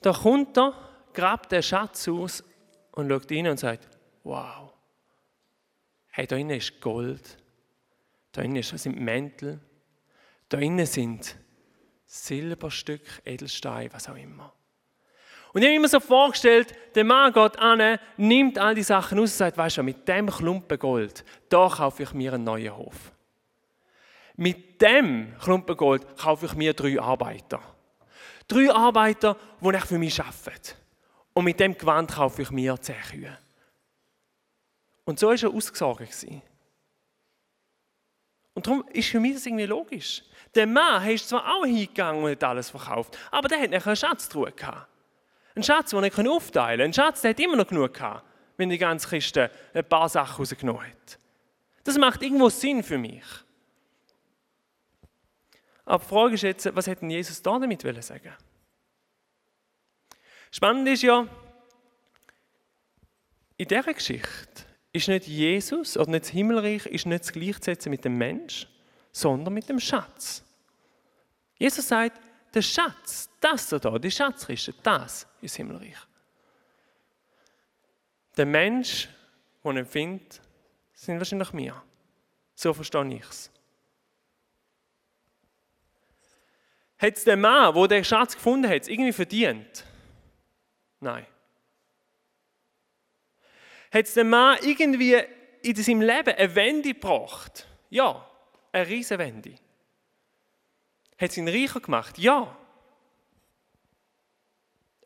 Da 0.00 0.12
kommt 0.12 0.56
er, 0.56 0.74
grabt 1.12 1.50
den 1.50 1.62
Schatz 1.62 2.06
aus 2.06 2.44
und 2.92 3.08
schaut 3.08 3.32
rein 3.32 3.48
und 3.48 3.58
sagt, 3.58 3.88
wow, 4.22 4.72
hey, 6.12 6.24
da 6.28 6.36
innen 6.36 6.58
ist 6.58 6.80
Gold, 6.80 7.36
da 8.30 8.42
innen 8.42 8.62
sind 8.62 9.00
Mäntel, 9.00 9.60
da 10.48 10.58
innen 10.58 10.86
sind 10.86 11.36
Silberstück, 12.14 13.02
Edelstein, 13.24 13.90
was 13.92 14.08
auch 14.08 14.14
immer. 14.14 14.52
Und 15.52 15.62
ich 15.62 15.68
habe 15.68 15.80
mir 15.80 15.88
so 15.88 15.98
vorgestellt, 15.98 16.72
der 16.94 17.02
Mann 17.02 17.32
geht 17.32 17.58
an, 17.58 17.98
nimmt 18.16 18.56
all 18.56 18.76
die 18.76 18.84
Sachen 18.84 19.18
aus 19.18 19.32
und 19.32 19.38
sagt, 19.38 19.56
weißt 19.56 19.78
du, 19.78 19.82
mit 19.82 20.06
dem 20.06 20.30
Klumpen 20.30 20.78
Gold, 20.78 21.24
da 21.48 21.68
kaufe 21.68 22.04
ich 22.04 22.12
mir 22.12 22.32
einen 22.32 22.44
neuen 22.44 22.76
Hof. 22.76 23.12
Mit 24.36 24.80
dem 24.80 25.36
Klumpen 25.40 25.76
Gold 25.76 26.16
kaufe 26.16 26.46
ich 26.46 26.54
mir 26.54 26.72
drei 26.72 27.00
Arbeiter. 27.00 27.60
Drei 28.46 28.72
Arbeiter, 28.72 29.36
die 29.60 29.78
für 29.80 29.98
mich 29.98 30.20
arbeiten. 30.20 30.76
Und 31.32 31.44
mit 31.44 31.58
dem 31.58 31.76
Gewand 31.76 32.12
kaufe 32.12 32.42
ich 32.42 32.50
mir 32.52 32.80
zehn 32.80 33.00
Kühe. 33.10 33.38
Und 35.04 35.18
so 35.18 35.28
war 35.28 35.34
er 35.34 35.50
ausgesorgt. 35.50 36.26
Und 38.54 38.66
darum 38.66 38.84
ist 38.92 39.08
für 39.08 39.18
mich 39.18 39.34
das 39.34 39.46
irgendwie 39.46 39.66
logisch. 39.66 40.22
Der 40.54 40.66
Mann 40.66 41.08
ist 41.08 41.28
zwar 41.28 41.56
auch 41.56 41.64
hingegangen 41.64 42.22
und 42.22 42.30
hat 42.30 42.44
alles 42.44 42.70
verkauft, 42.70 43.18
aber 43.30 43.48
der 43.48 43.60
hat 43.60 43.70
nachher 43.70 43.88
einen 43.88 43.96
Schatztruhe 43.96 44.52
gehabt. 44.52 44.88
Ein 45.56 45.62
Schatz, 45.62 45.90
den 45.90 46.02
er 46.02 46.30
aufteilen 46.30 46.80
konnte. 46.80 46.84
Ein 46.84 46.92
Schatz, 46.92 47.20
der 47.20 47.30
hat 47.30 47.40
immer 47.40 47.56
noch 47.56 47.66
genug 47.66 47.94
gehabt, 47.94 48.24
wenn 48.56 48.70
die 48.70 48.78
ganze 48.78 49.08
Kiste 49.08 49.50
ein 49.72 49.84
paar 49.84 50.08
Sachen 50.08 50.36
rausgenommen 50.36 50.82
hat. 50.82 51.18
Das 51.84 51.96
macht 51.98 52.22
irgendwo 52.22 52.48
Sinn 52.48 52.82
für 52.82 52.98
mich. 52.98 53.24
Aber 55.84 56.02
die 56.02 56.08
Frage 56.08 56.34
ist 56.34 56.42
jetzt, 56.42 56.74
was 56.74 56.86
hätte 56.86 57.06
Jesus 57.06 57.42
da 57.42 57.58
damit 57.58 57.82
sagen 58.02 58.32
Spannend 60.50 60.88
ist 60.88 61.02
ja, 61.02 61.26
in 63.56 63.68
dieser 63.68 63.94
Geschichte 63.94 64.64
ist 64.92 65.08
nicht 65.08 65.26
Jesus 65.26 65.96
oder 65.96 66.10
nicht 66.10 66.24
das 66.24 66.30
Himmelreich 66.30 66.86
ist 66.86 67.06
nicht 67.06 67.32
gleichzusetzen 67.32 67.90
mit 67.90 68.04
dem 68.04 68.16
Mensch, 68.16 68.66
sondern 69.14 69.54
mit 69.54 69.68
dem 69.68 69.78
Schatz. 69.78 70.42
Jesus 71.56 71.86
sagt, 71.86 72.20
der 72.52 72.62
Schatz, 72.62 73.30
das 73.40 73.68
da, 73.68 73.98
die 73.98 74.10
Schatzkiste, 74.10 74.74
das 74.82 75.26
ist 75.40 75.56
Himmelreich. 75.56 75.96
Der 78.36 78.44
Mensch, 78.44 79.08
den 79.62 79.76
er 79.76 79.86
findet, 79.86 80.40
sind 80.92 81.18
wahrscheinlich 81.18 81.52
wir. 81.52 81.80
So 82.56 82.74
verstehe 82.74 83.14
ich 83.14 83.28
es. 83.28 83.50
Hat 86.98 87.16
es 87.16 87.24
der 87.24 87.36
Mann, 87.36 87.72
der 87.74 87.88
den 87.88 88.04
Schatz 88.04 88.34
gefunden 88.34 88.68
hat, 88.68 88.88
irgendwie 88.88 89.12
verdient? 89.12 89.84
Nein. 90.98 91.26
Hat 93.92 94.06
es 94.06 94.14
der 94.14 94.24
Mann 94.24 94.58
irgendwie 94.62 95.22
in 95.62 95.76
seinem 95.76 96.00
Leben 96.00 96.34
eine 96.34 96.54
Wende 96.56 96.94
gebracht? 96.94 97.68
Ja, 97.90 98.28
eine 98.74 98.88
riesige 98.88 99.18
Wende. 99.18 99.54
Hat 101.18 101.30
es 101.30 101.36
ihn 101.36 101.48
reicher 101.48 101.80
gemacht? 101.80 102.18
Ja. 102.18 102.56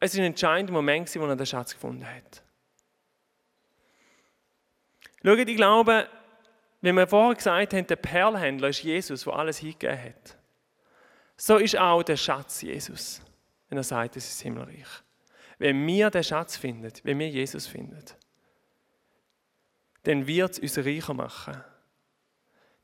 Es 0.01 0.15
war 0.15 0.23
ein 0.23 0.29
entscheidender 0.29 0.73
Moment, 0.73 1.15
wo 1.15 1.27
er 1.27 1.37
den 1.37 1.47
Schatz 1.47 1.75
gefunden 1.75 2.07
hat. 2.07 2.43
Schaut, 5.23 5.39
ich 5.39 5.57
glaube, 5.57 6.09
wie 6.81 6.93
wir 6.93 7.07
vorher 7.07 7.35
gesagt 7.35 7.75
haben, 7.75 7.87
der 7.87 7.97
Perlhändler 7.97 8.69
ist 8.69 8.83
Jesus, 8.83 9.25
der 9.25 9.35
alles 9.35 9.59
hingegeben 9.59 10.03
hat. 10.03 10.39
So 11.37 11.57
ist 11.57 11.77
auch 11.77 12.03
der 12.03 12.17
Schatz 12.17 12.63
Jesus, 12.63 13.21
wenn 13.69 13.79
er 13.79 13.85
sagt, 13.85 14.17
es 14.17 14.29
ist 14.29 14.41
Himmelreich. 14.41 14.87
Wenn 15.59 15.87
wir 15.87 16.11
den 16.11 16.25
Schatz 16.25 16.57
finden, 16.57 16.91
wenn 17.03 17.19
wir 17.19 17.29
Jesus 17.29 17.67
finden, 17.67 18.05
dann 20.05 20.27
wird 20.27 20.53
es 20.53 20.59
uns 20.59 20.79
reicher 20.79 21.15
machen. 21.15 21.63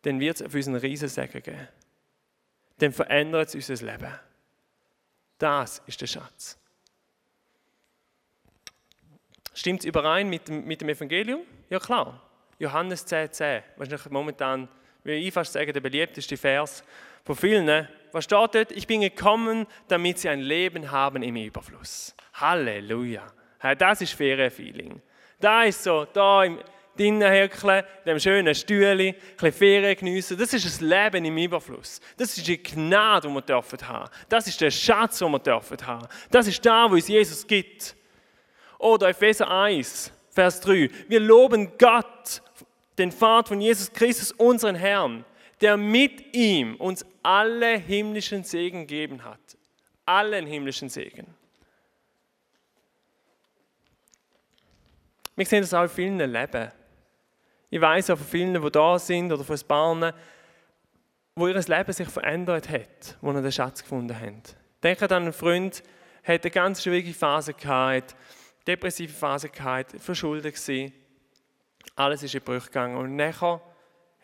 Dann 0.04 0.20
wird 0.20 0.36
es 0.36 0.46
auf 0.46 0.54
unseren 0.54 0.76
Riesensegen 0.76 1.42
geben 1.42 1.68
dann 2.78 2.92
verändert 2.92 3.54
es 3.54 3.68
unser 3.68 3.86
Leben. 3.86 4.12
Das 5.38 5.82
ist 5.86 6.00
der 6.00 6.06
Schatz. 6.06 6.58
Stimmt 9.52 9.80
es 9.80 9.86
überein 9.86 10.28
mit 10.28 10.48
dem, 10.48 10.64
mit 10.64 10.80
dem 10.80 10.88
Evangelium? 10.88 11.42
Ja 11.70 11.78
klar. 11.78 12.20
Johannes 12.58 13.06
10,10. 13.06 13.30
10. 13.30 13.62
Wahrscheinlich 13.76 14.10
momentan, 14.10 14.68
wie 15.04 15.12
ich 15.12 15.32
fast 15.34 15.52
sagen, 15.52 15.72
der 15.72 15.80
beliebteste 15.80 16.36
Vers 16.36 16.82
von 17.24 17.36
vielen. 17.36 17.88
Was 18.12 18.24
steht 18.24 18.54
dort? 18.54 18.72
Ich 18.72 18.86
bin 18.86 19.00
gekommen, 19.00 19.66
damit 19.88 20.18
sie 20.18 20.28
ein 20.28 20.40
Leben 20.40 20.90
haben 20.90 21.22
im 21.22 21.36
Überfluss. 21.36 22.14
Halleluja. 22.34 23.26
Das 23.78 24.00
ist 24.00 24.12
Ferienfeeling. 24.12 25.00
Da 25.40 25.64
ist 25.64 25.82
so, 25.82 26.04
da 26.04 26.44
im, 26.44 26.60
drinnen 26.96 27.30
häkeln, 27.30 27.84
in 28.04 28.12
dem 28.12 28.18
schönen 28.18 28.54
Stühle, 28.54 28.90
ein 28.90 29.14
bisschen 29.14 29.52
Ferien 29.52 29.96
geniessen. 29.96 30.38
Das 30.38 30.52
ist 30.52 30.64
das 30.64 30.80
Leben 30.80 31.24
im 31.24 31.36
Überfluss. 31.36 32.00
Das 32.16 32.36
ist 32.36 32.46
die 32.46 32.62
Gnade, 32.62 33.28
die 33.28 33.34
wir 33.34 33.42
dürfen 33.42 33.88
haben. 33.88 34.10
Das 34.28 34.46
ist 34.46 34.60
der 34.60 34.70
Schatz, 34.70 35.18
den 35.18 35.30
wir 35.30 35.38
dürfen 35.38 35.86
haben. 35.86 36.06
Das 36.30 36.46
ist 36.46 36.64
da, 36.64 36.90
wo 36.90 36.94
uns 36.94 37.08
Jesus 37.08 37.46
gibt. 37.46 37.96
Oder 38.78 39.08
Epheser 39.08 39.50
1, 39.50 40.12
Vers 40.30 40.60
3. 40.60 40.90
Wir 41.08 41.20
loben 41.20 41.72
Gott, 41.78 42.42
den 42.98 43.10
Vater 43.12 43.48
von 43.48 43.60
Jesus 43.60 43.92
Christus, 43.92 44.32
unseren 44.32 44.74
Herrn, 44.74 45.24
der 45.60 45.76
mit 45.76 46.34
ihm 46.34 46.76
uns 46.76 47.04
alle 47.22 47.78
himmlischen 47.78 48.44
Segen 48.44 48.86
gegeben 48.86 49.24
hat. 49.24 49.40
Allen 50.06 50.46
himmlischen 50.46 50.88
Segen. 50.88 51.26
Wir 55.36 55.46
sehen 55.46 55.62
das 55.62 55.74
auch 55.74 55.84
in 55.84 55.88
vielen 55.88 56.18
Leben. 56.18 56.70
Ich 57.74 57.80
weiß 57.80 58.10
auch 58.10 58.18
von 58.18 58.26
vielen, 58.28 58.62
die 58.62 58.70
da 58.70 59.00
sind 59.00 59.32
oder 59.32 59.42
von 59.42 59.56
ein 59.56 60.12
wo 61.34 61.48
ihr 61.48 61.54
Leben 61.54 61.92
sich 61.92 62.08
verändert 62.08 62.68
hat, 62.68 63.18
wo 63.20 63.32
sie 63.32 63.42
den 63.42 63.50
Schatz 63.50 63.82
gefunden 63.82 64.16
haben. 64.16 64.42
Denkt 64.80 65.02
an 65.02 65.24
einen 65.24 65.32
Freund, 65.32 65.82
der 66.24 66.40
eine 66.40 66.50
ganz 66.52 66.84
schwierige 66.84 67.12
Phase 67.12 67.52
gehabt, 67.52 68.14
depressive 68.64 69.12
Phase 69.12 69.48
gehabt, 69.48 70.00
verschuldet 70.00 70.54
gewesen. 70.54 70.92
Alles 71.96 72.22
ist 72.22 72.36
in 72.36 72.42
Brüche 72.42 72.66
gegangen 72.66 72.96
und 72.96 73.16
nachher 73.16 73.60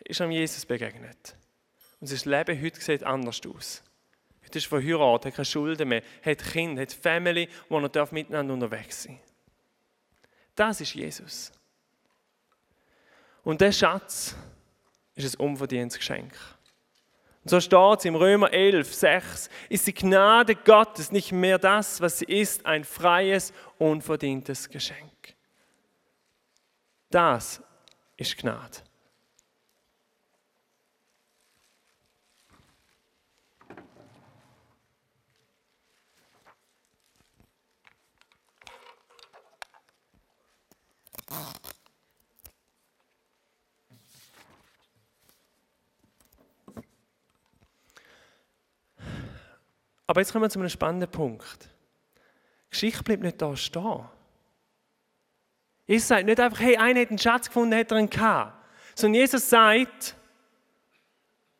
ist 0.05 0.21
er 0.21 0.29
Jesus 0.29 0.65
begegnet. 0.65 1.35
Und 1.99 2.07
sein 2.07 2.31
Leben 2.31 2.63
heute 2.63 2.79
sieht 2.79 3.03
anders 3.03 3.41
aus. 3.53 3.83
Heute 4.45 4.59
ist 4.59 4.67
verheiratet, 4.67 5.25
hat 5.25 5.35
keine 5.35 5.45
Schulden 5.45 5.89
mehr, 5.89 6.03
hat 6.23 6.37
Kinder, 6.37 6.83
hat 6.83 6.93
Family, 6.93 7.49
wo 7.67 7.79
er 7.79 8.07
miteinander 8.13 8.53
unterwegs 8.53 9.03
sein 9.03 9.19
Das 10.55 10.79
ist 10.79 10.93
Jesus. 10.93 11.51
Und 13.43 13.61
der 13.61 13.71
Schatz 13.71 14.35
ist 15.15 15.35
ein 15.35 15.45
unverdientes 15.45 15.97
Geschenk. 15.97 16.33
Und 17.43 17.49
so 17.49 17.59
steht 17.59 17.99
es 17.99 18.05
im 18.05 18.15
Römer 18.15 18.53
11, 18.53 18.93
6, 18.93 19.49
ist 19.69 19.87
die 19.87 19.93
Gnade 19.93 20.55
Gottes 20.55 21.11
nicht 21.11 21.31
mehr 21.31 21.57
das, 21.57 21.99
was 21.99 22.19
sie 22.19 22.25
ist, 22.25 22.65
ein 22.65 22.83
freies, 22.83 23.51
unverdientes 23.79 24.69
Geschenk. 24.69 25.35
Das 27.09 27.61
ist 28.15 28.37
Gnade. 28.37 28.77
Aber 50.11 50.19
jetzt 50.19 50.33
kommen 50.33 50.43
wir 50.43 50.49
zu 50.49 50.59
einem 50.59 50.67
spannenden 50.67 51.09
Punkt. 51.09 51.69
Die 52.65 52.71
Geschichte 52.71 53.01
bleibt 53.01 53.23
nicht 53.23 53.41
da 53.41 53.55
stehen. 53.55 54.03
Jesus 55.87 56.09
sagt 56.09 56.25
nicht 56.25 56.37
einfach, 56.37 56.59
hey, 56.59 56.75
einer 56.75 56.99
hat 56.99 57.07
einen 57.07 57.17
Schatz 57.17 57.47
gefunden, 57.47 57.79
hat 57.79 57.91
er 57.91 57.97
einen 57.97 58.09
gehabt. 58.09 58.61
Sondern 58.93 59.21
Jesus 59.21 59.49
sagt, 59.49 60.17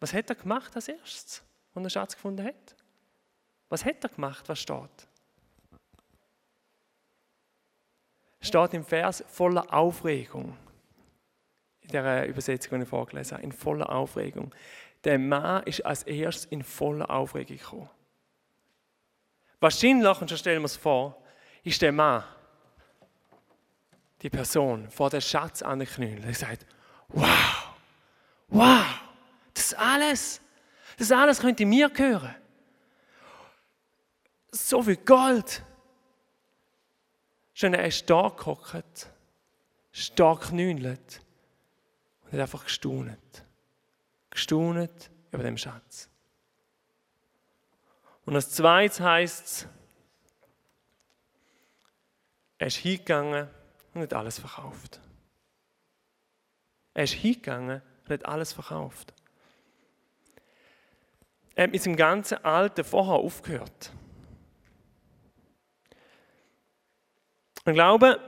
was 0.01 0.13
hat 0.13 0.29
er 0.29 0.35
gemacht 0.35 0.75
als 0.75 0.89
erstes, 0.89 1.37
als 1.37 1.75
er 1.75 1.77
einen 1.77 1.89
Schatz 1.89 2.13
gefunden 2.13 2.45
hat? 2.45 2.75
Was 3.69 3.85
hat 3.85 4.03
er 4.03 4.09
gemacht? 4.09 4.49
Was 4.49 4.59
steht? 4.59 5.07
Steht 8.41 8.73
im 8.73 8.83
Vers 8.83 9.23
voller 9.29 9.73
Aufregung. 9.73 10.57
In 11.79 11.91
der 11.91 12.27
Übersetzung, 12.27 12.79
die 12.79 12.83
ich 12.83 12.89
vorgelesen 12.89 13.37
habe, 13.37 13.45
in 13.45 13.53
voller 13.53 13.89
Aufregung. 13.89 14.53
Der 15.05 15.17
Mann 15.17 15.63
ist 15.63 15.85
als 15.85 16.03
erstes 16.03 16.51
in 16.51 16.63
voller 16.63 17.09
Aufregung 17.09 17.57
gekommen. 17.57 17.89
Wahrscheinlich, 19.61 20.19
und 20.19 20.27
schon 20.27 20.37
stellen 20.39 20.61
wir 20.63 20.65
es 20.65 20.75
vor, 20.75 21.21
ist 21.63 21.81
der 21.83 21.91
Mann, 21.91 22.23
die 24.23 24.29
Person, 24.29 24.89
vor 24.89 25.11
der 25.11 25.21
Schatz 25.21 25.61
angeknüllt. 25.61 26.25
Er 26.25 26.33
sagt, 26.33 26.65
wow, 27.09 27.69
wow, 28.47 28.85
das 29.53 29.75
alles, 29.75 30.41
das 30.97 31.11
alles 31.11 31.39
könnte 31.39 31.65
mir 31.67 31.89
gehören. 31.89 32.35
So 34.51 34.81
viel 34.81 34.97
Gold. 34.97 35.63
Schon 37.53 37.75
er 37.75 37.85
ist 37.85 38.09
da 38.09 38.29
gehockt, 38.29 39.11
stark 39.91 40.41
geknüllt 40.41 41.21
und 42.23 42.33
hat 42.33 42.39
einfach 42.39 42.63
gestaunet. 42.63 43.45
Gestaunet 44.31 45.11
über 45.31 45.43
dem 45.43 45.57
Schatz. 45.57 46.10
Und 48.25 48.35
als 48.35 48.51
zweites 48.51 48.99
heißt 48.99 49.45
es, 49.45 49.67
er 52.57 52.67
ist 52.67 52.77
hingegangen 52.77 53.49
und 53.93 54.01
hat 54.01 54.13
alles 54.13 54.39
verkauft. 54.39 54.99
Er 56.93 57.03
ist 57.05 57.13
hingegangen 57.13 57.81
und 58.03 58.09
hat 58.09 58.25
alles 58.25 58.53
verkauft. 58.53 59.13
Er 61.55 61.63
hat 61.63 61.71
mit 61.71 61.81
seinem 61.81 61.95
ganzen 61.95 62.43
Alten 62.45 62.83
vorher 62.83 63.15
aufgehört. 63.15 63.91
Ich 67.65 67.73
glaube, 67.73 68.19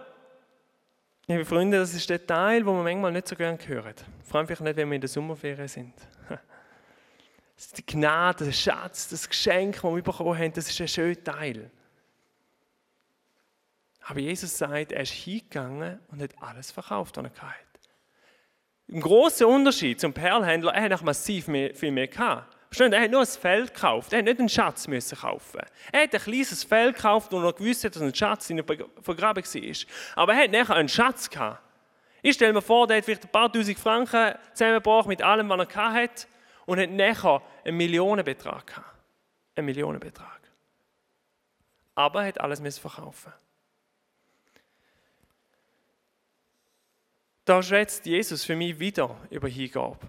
liebe 1.28 1.46
Freunde, 1.46 1.80
das 1.80 1.94
ist 1.94 2.10
der 2.10 2.26
Teil, 2.26 2.66
wo 2.66 2.74
man 2.74 2.84
manchmal 2.84 3.12
nicht 3.12 3.28
so 3.28 3.36
gerne 3.36 3.58
hört. 3.66 4.06
Vor 4.24 4.40
allem 4.40 4.48
nicht, 4.48 4.60
wenn 4.62 4.90
wir 4.90 4.96
in 4.96 5.02
der 5.02 5.10
Sommerferien 5.10 5.68
sind. 5.68 5.94
Die 7.72 7.86
Gnade, 7.86 8.46
der 8.46 8.52
Schatz, 8.52 9.08
das 9.10 9.28
Geschenk, 9.28 9.76
das 9.76 9.84
wir 9.84 10.02
bekommen 10.02 10.38
haben, 10.38 10.54
das 10.54 10.70
ist 10.70 10.82
ein 10.82 10.88
schöner 10.88 11.24
Teil. 11.24 11.72
Aber 14.06 14.20
Jesus 14.20 14.58
sagt, 14.58 14.92
er 14.92 15.02
ist 15.02 15.12
hingegangen 15.12 16.00
und 16.12 16.22
hat 16.22 16.32
alles 16.42 16.72
verkauft, 16.72 17.18
was 17.18 17.24
er 17.24 17.32
hatte. 17.42 17.74
Ein 18.92 19.00
großer 19.00 19.48
Unterschied 19.48 20.00
zum 20.00 20.14
Perlhändler, 20.14 20.74
er 20.74 20.84
hat 20.84 20.92
noch 20.92 21.02
massiv 21.04 21.48
mehr, 21.48 21.74
viel 21.74 21.92
mehr 21.92 22.08
gehabt. 22.08 22.54
Er 22.80 23.02
hat 23.02 23.12
nur 23.12 23.22
ein 23.22 23.28
Feld 23.28 23.74
gekauft, 23.74 24.12
er 24.12 24.20
hat 24.20 24.26
nicht 24.26 24.40
einen 24.40 24.50
Schatz 24.50 24.88
müssen 24.88 25.18
kaufen. 25.18 25.62
Er 25.92 26.04
hat 26.04 26.14
ein 26.14 26.22
kleines 26.22 26.64
Feld 26.64 26.96
gekauft, 26.96 27.32
wo 27.32 27.40
er 27.40 27.54
gewusst 27.54 27.84
hat, 27.84 27.96
dass 27.96 28.02
ein 28.02 28.14
Schatz 28.14 28.50
in 28.50 28.64
vergraben 29.02 29.44
war. 29.44 29.76
Aber 30.16 30.34
er 30.34 30.44
hat 30.44 30.52
nachher 30.52 30.76
einen 30.76 30.90
Schatz 30.90 31.30
gehabt. 31.30 31.62
Ich 32.24 32.36
stelle 32.36 32.54
mir 32.54 32.62
vor, 32.62 32.88
der 32.88 32.98
hat 32.98 33.06
vielleicht 33.06 33.26
ein 33.26 33.32
paar 33.32 33.52
tausend 33.52 33.78
Franken 33.78 34.34
zusammengebracht 34.54 35.08
mit 35.08 35.22
allem, 35.22 35.50
was 35.50 35.68
er 35.76 35.94
hatte 35.94 36.28
und 36.66 36.80
hat 36.80 36.90
nachher 36.90 37.42
einen 37.64 37.78
Millionenbetrag 37.78 38.68
gehabt. 38.68 38.98
Einen 39.56 39.66
Millionenbetrag. 39.66 40.40
Aber 41.96 42.22
er 42.22 42.28
hat 42.30 42.42
alles 42.42 42.78
verkaufen. 42.78 43.34
Da 47.46 47.62
schwätzt 47.62 48.06
Jesus 48.06 48.46
für 48.46 48.56
mich 48.56 48.80
wieder 48.80 49.16
über 49.30 49.50
Hingabe. 49.50 50.00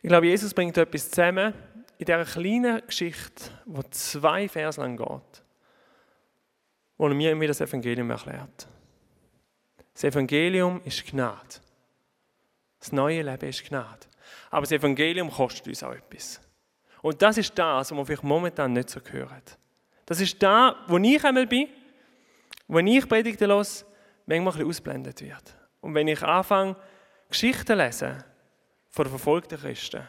Ich 0.00 0.08
glaube, 0.08 0.26
Jesus 0.28 0.54
bringt 0.54 0.78
etwas 0.78 1.10
zusammen 1.10 1.52
in 1.98 2.04
dieser 2.04 2.24
kleinen 2.24 2.80
Geschichte, 2.86 3.50
die 3.66 3.90
zwei 3.90 4.48
Vers 4.48 4.76
lang 4.76 4.96
geht, 4.96 5.42
wo 6.96 7.08
er 7.08 7.14
mir 7.14 7.32
immer 7.32 7.46
das 7.46 7.60
Evangelium 7.60 8.10
erklärt. 8.10 8.68
Das 9.92 10.04
Evangelium 10.04 10.80
ist 10.84 11.04
Gnade. 11.06 11.56
Das 12.78 12.92
neue 12.92 13.22
Leben 13.22 13.48
ist 13.48 13.64
Gnade. 13.64 14.06
Aber 14.50 14.62
das 14.62 14.72
Evangelium 14.72 15.30
kostet 15.30 15.66
uns 15.66 15.82
auch 15.82 15.92
etwas. 15.92 16.40
Und 17.02 17.20
das 17.20 17.36
ist 17.36 17.58
das, 17.58 17.90
was 17.90 17.96
man 17.96 18.06
vielleicht 18.06 18.22
momentan 18.22 18.72
nicht 18.72 18.90
so 18.90 19.00
hört. 19.10 19.58
Das 20.06 20.20
ist 20.20 20.40
da, 20.40 20.76
wo 20.86 20.98
ich 20.98 21.24
einmal 21.24 21.46
bin, 21.46 21.68
wenn 22.68 22.86
ich 22.86 23.08
Predigten 23.08 23.48
los, 23.48 23.84
manchmal 24.26 24.52
ein 24.52 24.58
bisschen 24.58 24.68
ausblendet 24.68 25.20
wird. 25.20 25.56
Und 25.80 25.94
wenn 25.94 26.06
ich 26.06 26.22
anfange, 26.22 26.76
Geschichten 27.28 27.66
zu 27.66 27.74
lesen 27.74 28.22
von 28.88 29.06
verfolgten 29.06 29.58
Christen, 29.58 30.08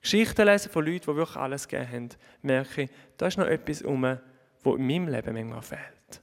Geschichten 0.00 0.46
lesen 0.46 0.70
von 0.70 0.84
Leuten, 0.84 1.10
die 1.10 1.16
wirklich 1.16 1.36
alles 1.36 1.66
gegeben 1.66 1.92
haben, 1.92 2.08
merke 2.42 2.82
ich, 2.82 2.90
da 3.16 3.26
ist 3.26 3.38
noch 3.38 3.46
etwas 3.46 3.82
um, 3.82 4.02
was 4.02 4.76
in 4.76 4.86
meinem 4.86 5.08
Leben 5.08 5.34
manchmal 5.34 5.62
fehlt. 5.62 6.20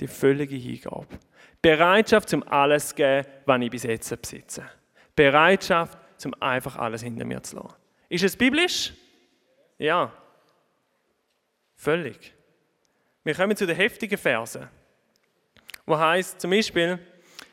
Die 0.00 0.06
völlige 0.06 0.56
Hingabe. 0.56 1.06
Bereitschaft, 1.60 2.28
zum 2.28 2.46
alles 2.48 2.90
zu 2.90 2.94
geben, 2.94 3.28
was 3.46 3.60
ich 3.60 3.70
bis 3.70 3.82
jetzt 3.82 4.22
besitze. 4.22 4.64
Bereitschaft, 5.16 5.98
um 6.24 6.34
einfach 6.40 6.76
alles 6.76 7.02
hinter 7.02 7.24
mir 7.24 7.42
zu 7.42 7.56
lassen. 7.56 7.74
Ist 8.08 8.24
es 8.24 8.36
biblisch? 8.36 8.92
Ja. 9.76 10.12
Völlig. 11.74 12.34
Wir 13.24 13.34
kommen 13.34 13.56
zu 13.56 13.66
den 13.66 13.76
heftigen 13.76 14.16
Versen, 14.16 14.68
wo 15.84 15.98
heißt 15.98 16.40
zum 16.40 16.50
Beispiel, 16.50 16.98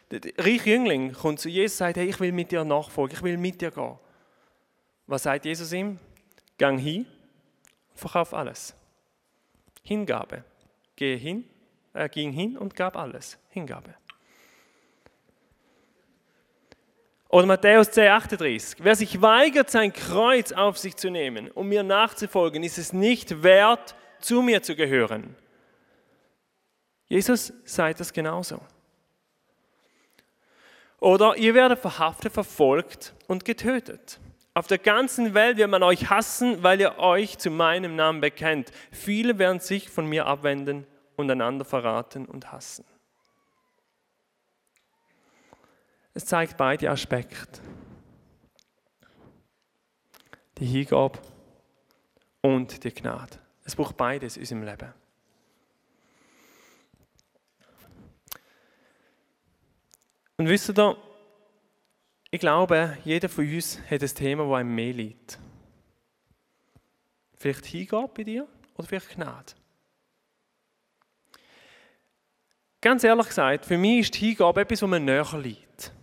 der 0.09 0.21
reiche 0.37 0.69
Jüngling 0.69 1.13
kommt 1.13 1.39
zu 1.39 1.49
Jesus 1.49 1.73
und 1.73 1.77
sagt, 1.79 1.97
hey, 1.97 2.09
ich 2.09 2.19
will 2.19 2.31
mit 2.31 2.51
dir 2.51 2.63
nachfolgen, 2.63 3.17
ich 3.17 3.23
will 3.23 3.37
mit 3.37 3.59
dir 3.59 3.71
gehen. 3.71 3.97
Was 5.07 5.23
sagt 5.23 5.45
Jesus 5.45 5.71
ihm? 5.71 5.99
Gang 6.57 6.79
hin 6.79 7.05
und 7.91 7.99
verkauf 7.99 8.33
alles. 8.33 8.75
Hingabe. 9.83 10.43
Gehe 10.95 11.17
hin, 11.17 11.47
er 11.93 12.09
ging 12.09 12.31
hin 12.31 12.57
und 12.57 12.75
gab 12.75 12.95
alles. 12.95 13.37
Hingabe. 13.49 13.93
Oder 17.29 17.47
Matthäus 17.47 17.91
10, 17.91 18.07
38. 18.07 18.83
Wer 18.83 18.95
sich 18.95 19.21
weigert, 19.21 19.69
sein 19.69 19.91
Kreuz 19.91 20.53
auf 20.53 20.77
sich 20.77 20.95
zu 20.95 21.09
nehmen, 21.09 21.51
um 21.51 21.67
mir 21.67 21.83
nachzufolgen, 21.83 22.63
ist 22.63 22.77
es 22.77 22.93
nicht 22.93 23.43
wert, 23.43 23.95
zu 24.19 24.41
mir 24.41 24.63
zu 24.63 24.75
gehören. 24.75 25.35
Jesus 27.07 27.53
sagt 27.65 27.99
das 27.99 28.13
genauso. 28.13 28.61
Oder 30.99 31.35
ihr 31.35 31.53
werdet 31.53 31.79
verhaftet, 31.79 32.33
verfolgt 32.33 33.13
und 33.27 33.45
getötet. 33.45 34.19
Auf 34.57 34.67
der 34.67 34.77
ganzen 34.77 35.33
Welt 35.33 35.57
wird 35.57 35.69
man 35.69 35.83
euch 35.83 36.09
hassen, 36.09 36.63
weil 36.63 36.79
ihr 36.79 36.97
euch 36.97 37.37
zu 37.37 37.49
meinem 37.49 37.97
Namen 37.97 38.21
bekennt. 38.21 38.71
Viele 38.89 39.37
werden 39.37 39.59
sich 39.59 39.89
von 39.89 40.07
mir 40.07 40.27
abwenden 40.27 40.87
und 41.17 41.29
einander 41.29 41.65
verraten 41.65 42.25
und 42.25 42.53
hassen. 42.53 42.85
Es 46.13 46.25
zeigt 46.25 46.55
beide 46.55 46.89
Aspekte. 46.89 47.59
Die 50.57 50.65
Hingabe 50.65 51.19
und 52.41 52.81
die 52.85 52.93
Gnade. 52.93 53.37
Es 53.65 53.75
braucht 53.75 53.97
beides 53.97 54.37
in 54.37 54.43
unserem 54.43 54.63
Leben. 54.63 54.93
Und 60.37 60.47
wisst 60.47 60.69
ihr, 60.69 60.95
ich 62.35 62.41
glaube, 62.41 62.97
jeder 63.05 63.29
von 63.29 63.49
uns 63.49 63.79
hat 63.89 64.01
ein 64.01 64.09
Thema, 64.09 64.43
das 64.43 64.53
einem 64.59 64.75
mehr 64.75 64.93
liegt. 64.93 65.39
Vielleicht 67.37 67.65
Hingabe 67.65 68.11
bei 68.13 68.23
dir 68.23 68.45
oder 68.75 68.87
vielleicht 68.87 69.15
Gnade. 69.15 69.53
Ganz 72.81 73.05
ehrlich 73.05 73.27
gesagt, 73.27 73.65
für 73.65 73.77
mich 73.77 73.99
ist 73.99 74.15
die 74.15 74.27
Hingabe 74.27 74.61
etwas, 74.61 74.81
was 74.81 74.89
mir 74.89 74.99
näher 74.99 75.25
liegt. 75.37 75.93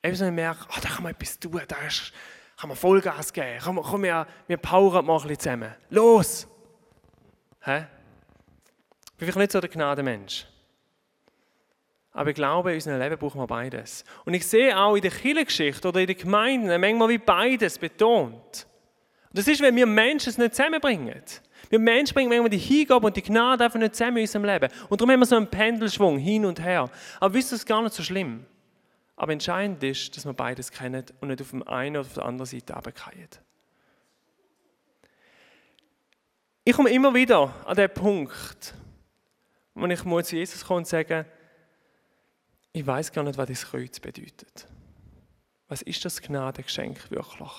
Etwas, 0.00 0.20
wo 0.22 0.24
ich 0.24 0.32
merke, 0.32 0.64
oh, 0.70 0.80
da 0.80 0.88
kann 0.88 1.02
man 1.02 1.12
etwas 1.12 1.38
tun, 1.38 1.60
da 1.68 1.76
ist, 1.86 2.12
kann 2.56 2.68
man 2.68 2.76
Vollgas 2.76 3.30
geben, 3.30 3.60
komm, 3.62 3.82
komm 3.82 4.02
wir, 4.04 4.26
wir 4.46 4.56
powern 4.56 5.04
mal 5.04 5.16
ein 5.16 5.22
bisschen 5.28 5.40
zusammen. 5.40 5.74
Los! 5.90 6.48
Hä? 7.60 7.86
Ich 9.04 9.18
bin 9.18 9.26
vielleicht 9.26 9.36
nicht 9.36 9.52
so 9.52 9.60
der 9.60 9.68
Gnadenmensch. 9.68 10.46
Aber 12.18 12.30
ich 12.30 12.34
glaube, 12.34 12.70
in 12.70 12.74
unserem 12.78 12.98
Leben 12.98 13.16
brauchen 13.16 13.40
wir 13.40 13.46
beides. 13.46 14.04
Und 14.24 14.34
ich 14.34 14.44
sehe 14.44 14.76
auch 14.76 14.96
in 14.96 15.02
der 15.02 15.12
Kirchengeschichte 15.12 15.86
oder 15.86 16.00
in 16.00 16.08
den 16.08 16.16
Gemeinden 16.16 16.80
manchmal 16.80 17.10
wie 17.10 17.18
beides 17.18 17.78
betont. 17.78 18.66
Und 19.28 19.38
das 19.38 19.46
ist, 19.46 19.60
wenn 19.60 19.76
wir 19.76 19.86
Menschen 19.86 20.30
es 20.30 20.36
nicht 20.36 20.56
zusammenbringen. 20.56 21.22
Wir 21.70 21.78
Menschen 21.78 22.14
bringen 22.14 22.28
manchmal 22.28 22.50
die 22.50 22.58
Hingabe 22.58 23.06
und 23.06 23.16
die 23.16 23.22
Gnade 23.22 23.64
einfach 23.64 23.78
nicht 23.78 23.94
zusammen 23.94 24.16
in 24.16 24.22
unserem 24.22 24.44
Leben. 24.46 24.68
Und 24.88 25.00
darum 25.00 25.12
haben 25.12 25.20
wir 25.20 25.26
so 25.26 25.36
einen 25.36 25.46
Pendelschwung 25.46 26.18
hin 26.18 26.44
und 26.44 26.60
her. 26.60 26.90
Aber 27.20 27.34
wisst 27.34 27.50
ihr, 27.50 27.54
das 27.54 27.60
ist 27.60 27.66
gar 27.66 27.82
nicht 27.82 27.94
so 27.94 28.02
schlimm. 28.02 28.44
Aber 29.14 29.32
entscheidend 29.32 29.80
ist, 29.84 30.16
dass 30.16 30.26
wir 30.26 30.32
beides 30.32 30.72
kennen 30.72 31.04
und 31.20 31.28
nicht 31.28 31.40
auf 31.40 31.52
der 31.52 31.68
einen 31.68 31.98
oder 31.98 32.00
auf 32.04 32.14
der 32.14 32.24
anderen 32.24 32.46
Seite 32.46 32.72
runterfallen. 32.72 33.28
Ich 36.64 36.72
komme 36.72 36.90
immer 36.90 37.14
wieder 37.14 37.54
an 37.64 37.76
den 37.76 37.94
Punkt, 37.94 38.74
wo 39.74 39.86
ich 39.86 40.26
zu 40.26 40.34
Jesus 40.34 40.64
komme 40.64 40.78
und 40.78 40.88
sage, 40.88 41.24
ich 42.72 42.86
weiß 42.86 43.12
gar 43.12 43.24
nicht, 43.24 43.38
was 43.38 43.48
das 43.48 43.66
Kreuz 43.66 43.98
bedeutet. 44.00 44.66
Was 45.68 45.82
ist 45.82 46.04
das 46.04 46.20
Gnadengeschenk 46.20 47.10
wirklich? 47.10 47.50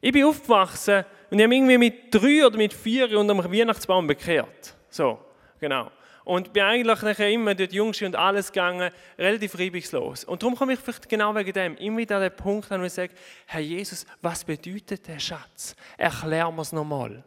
Ich 0.00 0.12
bin 0.12 0.24
aufgewachsen 0.24 1.04
und 1.30 1.38
ich 1.38 1.44
habe 1.44 1.54
irgendwie 1.54 1.78
mit 1.78 2.12
drei 2.12 2.44
oder 2.44 2.56
mit 2.56 2.74
vier 2.74 3.16
unter 3.18 3.34
dem 3.34 3.52
Weihnachtsbaum 3.52 4.06
bekehrt. 4.06 4.76
So, 4.90 5.18
genau. 5.60 5.92
Und 6.24 6.52
bin 6.52 6.62
eigentlich 6.62 7.02
nachher 7.02 7.30
immer 7.30 7.54
dort 7.54 7.72
Jüngste 7.72 8.06
und 8.06 8.16
alles 8.16 8.50
gegangen, 8.50 8.90
relativ 9.18 9.58
reibungslos. 9.58 10.24
Und 10.24 10.42
darum 10.42 10.56
komme 10.56 10.72
ich 10.72 10.78
vielleicht 10.78 11.08
genau 11.08 11.34
wegen 11.34 11.52
dem 11.52 11.76
immer 11.76 11.98
wieder 11.98 12.16
an 12.16 12.22
den 12.22 12.36
Punkt 12.36 12.70
an, 12.70 12.80
wo 12.80 12.84
ich 12.84 12.92
sage, 12.92 13.14
Herr 13.46 13.60
Jesus, 13.60 14.06
was 14.20 14.44
bedeutet 14.44 15.06
der 15.06 15.18
Schatz? 15.18 15.74
Erklär 15.96 16.50
mir 16.50 16.62
es 16.62 16.72
nochmal. 16.72 17.24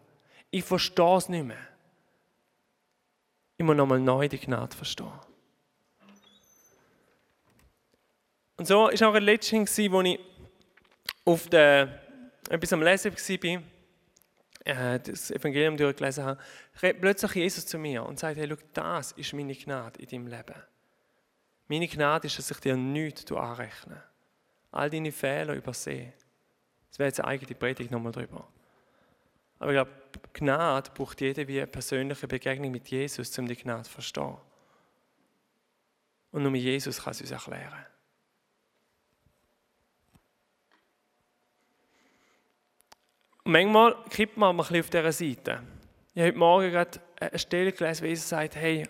Ich 0.51 0.63
verstehe 0.63 1.17
es 1.17 1.29
nicht 1.29 1.45
mehr. 1.45 1.57
Ich 3.57 3.65
muss 3.65 3.75
nochmal 3.75 3.99
neu 3.99 4.27
die 4.27 4.39
Gnade 4.39 4.75
verstehen. 4.75 5.11
Und 8.57 8.67
so 8.67 8.83
war 8.83 9.09
auch 9.09 9.13
ein 9.13 9.23
letztes, 9.23 9.77
wo 9.91 10.01
ich 10.01 10.19
auf 11.25 11.47
der, 11.49 12.01
etwas 12.49 12.73
am 12.73 12.81
Lesen 12.81 13.11
war, 13.11 13.63
äh, 14.65 14.99
das 14.99 15.31
Evangelium 15.31 15.77
durchgelesen 15.77 16.25
habe, 16.25 16.39
plötzlich 16.99 17.35
Jesus 17.35 17.65
zu 17.65 17.77
mir 17.77 18.03
und 18.03 18.19
sagt, 18.19 18.37
hey, 18.37 18.47
schau, 18.49 18.57
das 18.73 19.11
ist 19.13 19.33
meine 19.33 19.55
Gnade 19.55 19.99
in 19.99 20.07
deinem 20.07 20.27
Leben. 20.27 20.55
Meine 21.67 21.87
Gnade 21.87 22.27
ist, 22.27 22.37
dass 22.37 22.51
ich 22.51 22.59
dir 22.59 22.75
nichts 22.75 23.31
anrechne. 23.31 24.03
All 24.71 24.89
deine 24.89 25.11
Fehler 25.11 25.53
übersehe. 25.53 26.13
Das 26.89 26.99
wäre 26.99 27.07
jetzt 27.07 27.19
eine 27.19 27.29
eigene 27.29 27.55
Predigt 27.55 27.91
nochmal 27.91 28.11
drüber. 28.11 28.47
Aber 29.59 29.71
ich 29.71 29.75
glaube, 29.75 29.91
Gnade 30.33 30.91
braucht 30.93 31.21
jeder 31.21 31.47
wie 31.47 31.57
eine 31.57 31.67
persönliche 31.67 32.27
Begegnung 32.27 32.71
mit 32.71 32.87
Jesus, 32.87 33.37
um 33.37 33.47
die 33.47 33.55
Gnade 33.55 33.83
zu 33.83 33.91
verstehen. 33.91 34.37
Und 36.31 36.43
nur 36.43 36.55
Jesus 36.55 37.01
kann 37.01 37.11
es 37.11 37.21
uns 37.21 37.31
erklären. 37.31 37.85
Und 43.45 43.51
manchmal 43.51 43.95
kippt 44.09 44.37
man 44.37 44.55
ein 44.55 44.57
bisschen 44.57 44.79
auf 44.79 44.89
dieser 44.89 45.11
Seite. 45.11 45.61
Ich 46.15 46.19
habe 46.19 46.29
heute 46.29 46.37
Morgen 46.37 46.71
gerade 46.71 46.99
eine 47.19 47.37
Stelle 47.37 47.71
gelesen, 47.71 48.03
wo 48.03 48.07
Jesus 48.07 48.27
sagt, 48.27 48.55
hey, 48.55 48.89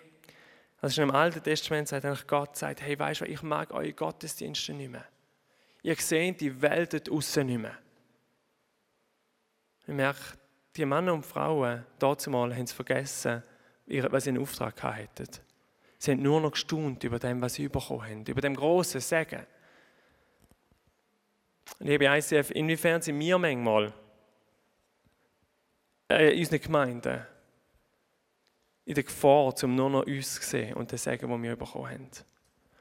also 0.80 0.94
schon 0.94 1.10
im 1.10 1.14
Alten 1.14 1.42
Testament 1.42 1.88
sagt 1.88 2.06
eigentlich 2.06 2.26
Gott, 2.26 2.56
sagt, 2.56 2.80
hey, 2.80 2.98
weißt 2.98 3.20
du, 3.20 3.26
ich 3.26 3.42
mag 3.42 3.70
eure 3.70 3.92
Gottesdienste 3.92 4.72
nicht 4.72 4.90
mehr. 4.90 5.04
Ihr 5.82 5.94
seht 5.96 6.40
die 6.40 6.62
Welt 6.62 6.94
dort 6.94 7.08
draussen 7.08 7.46
nicht 7.48 7.60
mehr. 7.60 7.76
Ich 9.82 9.94
merke, 9.94 10.20
die 10.74 10.86
Männer 10.86 11.12
und 11.12 11.26
Frauen, 11.26 11.84
dort 11.98 12.26
mal, 12.26 12.54
haben 12.54 12.62
es 12.62 12.72
vergessen, 12.72 13.42
was 13.86 14.24
sie 14.24 14.30
in 14.30 14.38
Auftrag 14.38 14.82
hatten. 14.82 15.28
Sie 15.98 16.12
haben 16.12 16.22
nur 16.22 16.40
noch 16.40 16.52
gestaunt 16.52 17.04
über 17.04 17.18
dem, 17.18 17.42
was 17.42 17.54
sie 17.54 17.68
bekommen 17.68 18.02
haben, 18.02 18.24
über 18.24 18.40
dem 18.40 18.56
großen 18.56 19.02
Segen. 19.02 19.46
Liebe 21.78 22.06
ICF, 22.06 22.52
inwiefern 22.52 23.02
sind 23.02 23.20
wir 23.20 23.36
manchmal 23.36 23.92
in 26.08 26.38
unseren 26.38 26.60
Gemeinden 26.60 27.26
in 28.84 28.94
der 28.94 29.04
Gefahr, 29.04 29.52
um 29.62 29.74
nur 29.74 29.90
noch 29.90 30.06
uns 30.06 30.34
zu 30.34 30.42
sehen 30.42 30.74
und 30.74 30.92
das 30.92 31.02
Segen, 31.02 31.28
das 31.28 31.42
wir 31.42 31.56
bekommen 31.56 31.90
haben. 31.90 32.10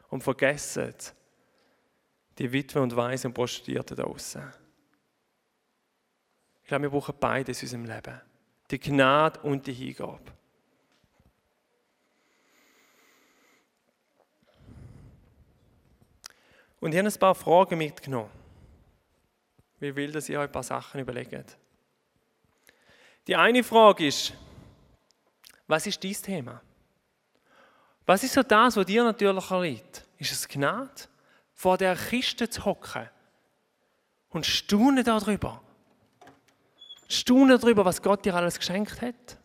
Und 0.10 0.22
vergessen 0.22 0.94
die 2.38 2.52
Witwe 2.52 2.82
und 2.82 2.96
Waisen 2.96 3.28
und 3.28 3.34
Prostituierten 3.34 3.98
da 3.98 4.04
draußen. 4.04 4.44
Ich 6.62 6.68
glaube, 6.68 6.84
wir 6.84 6.90
brauchen 6.90 7.16
beides 7.20 7.62
in 7.62 7.66
unserem 7.66 7.86
Leben. 7.86 8.22
Die 8.70 8.80
Gnade 8.80 9.40
und 9.42 9.66
die 9.66 9.74
Hingabe. 9.74 10.20
Und 16.80 16.92
ich 16.92 17.00
habe 17.00 17.08
ein 17.08 17.20
paar 17.20 17.36
Fragen 17.36 17.78
mitgenommen. 17.80 18.30
Ich 19.80 19.96
will, 19.96 20.12
dass 20.12 20.30
ihr 20.30 20.40
euch 20.40 20.46
ein 20.46 20.52
paar 20.52 20.64
Sachen 20.64 21.02
überlegt. 21.02 21.58
Die 23.28 23.36
eine 23.36 23.64
Frage 23.64 24.08
ist, 24.08 24.34
was 25.68 25.88
ist 25.88 26.04
dein 26.04 26.14
Thema? 26.14 26.62
Was 28.06 28.24
ist 28.24 28.34
so 28.34 28.44
das, 28.44 28.78
was 28.78 28.86
dir 28.86 29.04
natürlich 29.04 29.50
liegt? 29.50 30.06
Ist 30.20 30.32
es 30.32 30.48
Gnade, 30.48 31.10
vor 31.54 31.78
der 31.78 31.96
Kiste 31.96 32.50
zu 32.50 32.64
hocken 32.66 33.10
und 34.30 34.46
staunen 34.46 35.04
darüber? 35.04 35.62
Staunen 37.08 37.60
darüber, 37.60 37.84
was 37.84 38.02
Gott 38.02 38.26
dir 38.26 38.36
alles 38.36 38.60
geschenkt 38.60 39.02
hat? 39.02 39.38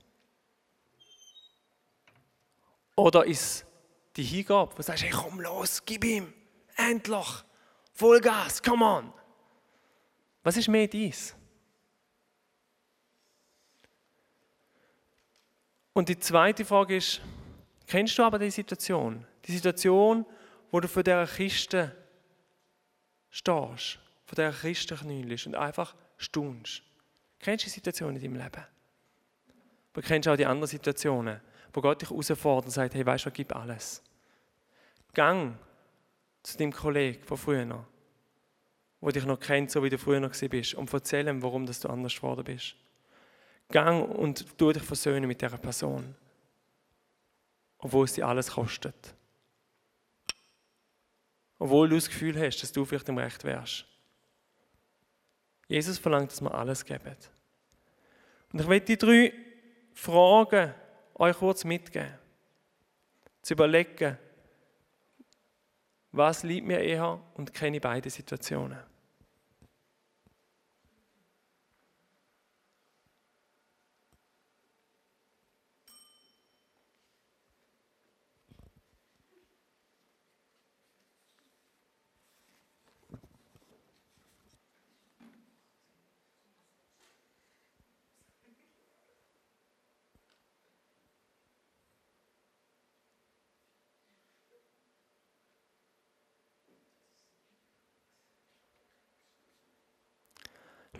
Oder 2.96 3.24
ist 3.24 3.64
die 4.16 4.24
Hingabe, 4.24 4.72
wo 4.72 4.76
du 4.76 4.82
sagst, 4.82 5.04
hey, 5.04 5.10
komm 5.10 5.40
los, 5.40 5.82
gib 5.86 6.04
ihm, 6.04 6.34
endlich, 6.76 7.44
Vollgas, 7.94 8.62
come 8.62 8.84
on. 8.84 9.12
Was 10.42 10.56
ist 10.56 10.68
mehr 10.68 10.86
dies? 10.86 11.34
Und 16.00 16.08
die 16.08 16.18
zweite 16.18 16.64
Frage 16.64 16.96
ist, 16.96 17.20
kennst 17.86 18.16
du 18.16 18.22
aber 18.22 18.38
die 18.38 18.50
Situation? 18.50 19.26
Die 19.44 19.52
Situation, 19.52 20.24
wo 20.70 20.80
du 20.80 20.88
vor 20.88 21.02
dieser 21.02 21.26
Kiste 21.26 21.94
stehst, 23.28 23.98
vor 24.24 24.34
dieser 24.34 24.50
Kiste 24.50 24.96
knüllst 24.96 25.46
und 25.46 25.56
einfach 25.56 25.94
staunst. 26.16 26.82
Kennst 27.38 27.64
du 27.64 27.66
die 27.66 27.74
Situation 27.74 28.16
in 28.16 28.22
deinem 28.22 28.36
Leben? 28.36 28.64
Aber 29.92 30.00
kennst 30.00 30.26
auch 30.26 30.36
die 30.36 30.46
anderen 30.46 30.70
Situationen, 30.70 31.38
wo 31.70 31.82
Gott 31.82 32.00
dich 32.00 32.08
herausfordert 32.08 32.64
und 32.64 32.70
sagt, 32.70 32.94
hey, 32.94 33.04
weißt 33.04 33.26
du, 33.26 33.30
gib 33.30 33.54
alles. 33.54 34.02
Gang 35.12 35.58
zu 36.42 36.56
deinem 36.56 36.72
Kollegen 36.72 37.22
von 37.24 37.36
früher, 37.36 37.86
wo 39.02 39.10
dich 39.10 39.26
noch 39.26 39.38
kennt, 39.38 39.70
so 39.70 39.82
wie 39.84 39.90
du 39.90 39.98
früher 39.98 40.20
noch 40.20 40.32
bist, 40.48 40.72
und 40.72 40.90
erzähl 40.94 41.28
ihm, 41.28 41.42
warum 41.42 41.66
du 41.66 41.88
anders 41.90 42.16
geworden 42.16 42.44
bist. 42.44 42.74
Gang 43.70 44.08
und 44.08 44.58
tu 44.58 44.72
dich 44.72 44.82
versöhnen 44.82 45.26
mit 45.26 45.40
dieser 45.40 45.58
Person, 45.58 46.14
obwohl 47.78 48.04
es 48.04 48.14
dir 48.14 48.26
alles 48.26 48.50
kostet. 48.50 49.14
Obwohl 51.58 51.88
du 51.88 51.94
das 51.96 52.08
Gefühl 52.08 52.38
hast, 52.40 52.62
dass 52.62 52.72
du 52.72 52.84
vielleicht 52.84 53.08
im 53.08 53.18
Recht 53.18 53.44
wärst. 53.44 53.86
Jesus 55.68 55.98
verlangt, 55.98 56.32
dass 56.32 56.40
wir 56.40 56.54
alles 56.54 56.84
geben. 56.84 57.16
Und 58.52 58.60
ich 58.60 58.66
möchte 58.66 58.86
die 58.86 58.98
drei 58.98 59.32
Fragen 59.94 60.74
euch 61.14 61.36
kurz 61.36 61.64
mitgeben. 61.64 62.18
Zu 63.42 63.54
überlegen, 63.54 64.18
was 66.12 66.42
liebt 66.42 66.66
mir 66.66 66.80
eher 66.80 67.20
und 67.34 67.54
kenne 67.54 67.80
beide 67.80 68.10
Situationen. 68.10 68.89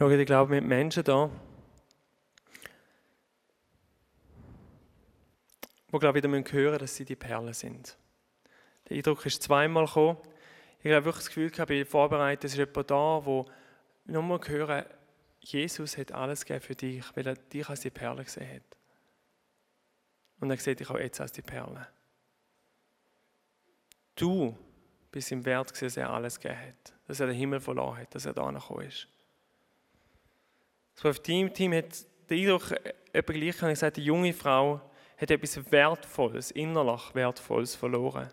Schau, 0.01 0.09
ich 0.09 0.25
glaube, 0.25 0.55
mit 0.55 0.65
Menschen 0.65 1.05
da, 1.05 1.29
wo 5.91 5.99
glaube 5.99 6.19
ich, 6.19 6.25
wieder 6.25 6.33
hören 6.33 6.71
müssen, 6.71 6.79
dass 6.79 6.97
sie 6.97 7.05
die 7.05 7.17
Perlen 7.17 7.53
sind. 7.53 7.99
Der 8.89 8.97
Eindruck 8.97 9.27
ist 9.27 9.43
zweimal 9.43 9.85
gekommen. 9.85 10.17
Ich 10.83 10.91
habe 10.91 11.05
wirklich 11.05 11.25
das 11.25 11.27
Gefühl 11.27 11.51
gehabt, 11.51 11.71
ich 11.71 11.87
vorbereitet, 11.87 12.45
es 12.45 12.53
ist 12.53 12.59
jemand 12.61 12.91
da, 12.91 13.27
wo 13.27 13.45
nochmal 14.07 14.41
hören, 14.47 14.87
Jesus 15.41 15.99
hat 15.99 16.13
alles 16.13 16.47
gegeben 16.47 16.65
für 16.65 16.75
dich, 16.75 17.05
weil 17.15 17.27
er 17.27 17.35
dich 17.35 17.69
als 17.69 17.81
die 17.81 17.91
Perle 17.91 18.25
gesehen 18.25 18.55
hat. 18.55 18.79
Und 20.41 20.51
er 20.51 20.57
sieht 20.57 20.81
dich 20.81 20.89
auch 20.89 20.99
jetzt 20.99 21.21
als 21.21 21.33
die 21.33 21.43
Perle. 21.43 21.87
Du 24.17 24.57
bist 25.13 25.31
im 25.31 25.45
Wert, 25.45 25.71
dass 25.83 25.97
er 25.99 26.09
alles 26.09 26.41
gegeben 26.41 26.69
hat, 26.69 26.95
dass 27.07 27.21
er 27.21 27.27
den 27.27 27.37
Himmel 27.37 27.61
verloren 27.61 27.99
hat, 27.99 28.15
dass 28.15 28.25
er 28.25 28.33
da 28.33 28.51
gekommen 28.51 28.87
ist. 28.87 29.07
Das 31.03 31.23
Team, 31.23 31.53
Team 31.53 31.73
hat 31.73 32.05
den 32.29 32.41
Eindruck, 32.41 32.71
äh, 32.73 32.93
etwa 33.13 33.33
gleich 33.33 33.61
habe 33.63 33.73
ich 33.73 33.77
gesagt, 33.77 33.97
die 33.97 34.05
junge 34.05 34.33
Frau 34.33 34.81
hat 35.17 35.31
etwas 35.31 35.73
Wertvolles, 35.73 36.51
innerlich 36.51 37.15
Wertvolles 37.15 37.75
verloren. 37.75 38.29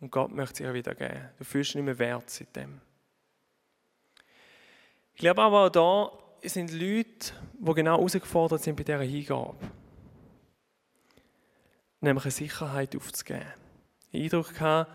Und 0.00 0.10
Gott 0.10 0.30
möchte 0.30 0.54
es 0.54 0.60
ihr 0.60 0.74
wieder 0.74 0.94
geben. 0.94 1.30
Du 1.38 1.44
fühlst 1.44 1.74
nicht 1.74 1.84
mehr 1.84 1.98
wert 1.98 2.28
seitdem. 2.28 2.80
Ich 5.14 5.20
glaube 5.20 5.42
aber 5.42 5.66
auch 5.66 5.70
da 5.70 6.48
sind 6.48 6.72
Leute, 6.72 7.32
die 7.54 7.74
genau 7.74 7.96
herausgefordert 7.96 8.62
sind 8.62 8.76
bei 8.76 8.84
dieser 8.84 9.00
Hingabe. 9.00 9.56
Nämlich 12.00 12.24
eine 12.24 12.30
Sicherheit 12.30 12.94
aufzugeben. 12.94 13.52
Ich 14.12 14.24
Eindruck 14.24 14.52
gehabt, 14.52 14.92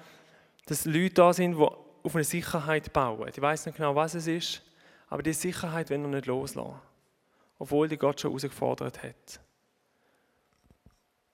dass 0.67 0.85
Leute 0.85 1.15
da 1.15 1.33
sind, 1.33 1.57
die 1.57 1.63
auf 1.63 2.15
eine 2.15 2.23
Sicherheit 2.23 2.93
bauen. 2.93 3.27
Ich 3.27 3.41
weiß 3.41 3.65
nicht 3.65 3.75
genau, 3.75 3.95
was 3.95 4.13
es 4.13 4.27
ist, 4.27 4.61
aber 5.11 5.23
die 5.23 5.33
Sicherheit 5.33 5.89
will 5.89 5.99
er 5.99 6.07
nicht 6.07 6.25
loslassen. 6.25 6.79
Obwohl 7.59 7.89
die 7.89 7.97
Gott 7.97 8.21
schon 8.21 8.31
herausgefordert 8.31 9.03
hat. 9.03 9.41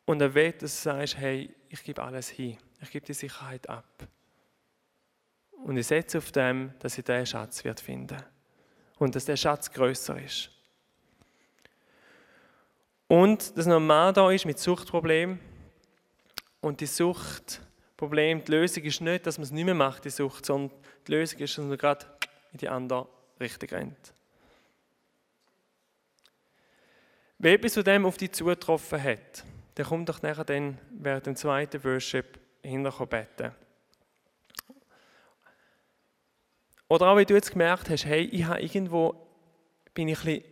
Und 0.06 0.20
er 0.20 0.34
will, 0.34 0.52
dass 0.54 0.82
du 0.82 0.90
sagst, 0.90 1.16
hey, 1.16 1.54
ich 1.70 1.84
gebe 1.84 2.02
alles 2.02 2.28
hin. 2.28 2.58
Ich 2.82 2.90
gebe 2.90 3.06
die 3.06 3.14
Sicherheit 3.14 3.70
ab. 3.70 4.08
Und 5.64 5.78
ich 5.78 5.86
setze 5.86 6.18
auf 6.18 6.32
dem, 6.32 6.74
dass 6.80 6.98
ich 6.98 7.06
diesen 7.06 7.28
Schatz 7.28 7.64
wird 7.64 7.80
finden 7.80 8.18
Und 8.98 9.16
dass 9.16 9.26
der 9.26 9.38
Schatz 9.38 9.72
größer 9.72 10.20
ist. 10.24 10.50
Und 13.08 13.56
dass 13.56 13.68
noch 13.68 13.76
ein 13.76 13.86
Mann 13.86 14.14
da 14.16 14.32
ist 14.32 14.46
mit 14.46 14.58
Suchtproblemen. 14.58 15.40
Und 16.62 16.82
die 16.82 16.88
Suchtproblem, 16.88 18.44
die 18.44 18.52
Lösung 18.52 18.84
ist 18.84 19.02
nicht, 19.02 19.28
dass 19.28 19.38
man 19.38 19.44
es 19.44 19.52
nicht 19.52 19.66
mehr 19.66 19.76
macht, 19.76 20.06
die 20.06 20.10
Sucht, 20.10 20.48
sondern 20.48 20.76
die 21.06 21.12
Lösung 21.12 21.40
ist, 21.42 21.60
dass 21.60 21.64
man 21.64 21.78
gerade 21.78 22.08
in 22.54 22.58
die 22.58 22.70
andere 22.70 23.08
Richtung 23.40 23.70
rennt. 23.70 24.14
Wer 27.40 27.54
etwas 27.54 27.76
von 27.76 27.84
dem 27.84 28.06
auf 28.06 28.18
dich 28.18 28.32
zugetroffen 28.32 29.02
hat, 29.02 29.44
der 29.78 29.86
kommt 29.86 30.10
doch 30.10 30.22
nachher 30.22 30.44
dann 30.44 30.80
während 30.92 31.28
dem 31.28 31.36
zweiten 31.36 31.84
Worship 31.84 32.40
hinterher 32.64 33.06
beten. 33.06 33.52
Oder 36.88 37.10
auch, 37.10 37.18
wenn 37.18 37.26
du 37.26 37.36
jetzt 37.36 37.52
gemerkt 37.52 37.90
hast, 37.90 38.06
hey, 38.06 38.24
ich 38.24 38.46
habe 38.46 38.62
irgendwo, 38.62 39.14
bin 39.94 40.08
ich 40.08 40.24
ein 40.26 40.44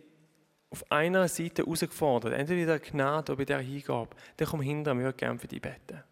auf 0.70 0.90
einer 0.90 1.28
Seite 1.28 1.62
herausgefordert, 1.62 2.34
entweder 2.34 2.60
in 2.60 2.66
der 2.66 2.78
Gnade 2.80 3.32
oder 3.32 3.38
bei 3.38 3.44
der 3.44 3.60
Hingabe, 3.60 4.14
dann 4.36 4.48
komm 4.48 4.60
hinter 4.60 4.94
mir, 4.94 5.12
gerne 5.12 5.38
für 5.38 5.46
dich 5.46 5.62
beten. 5.62 6.02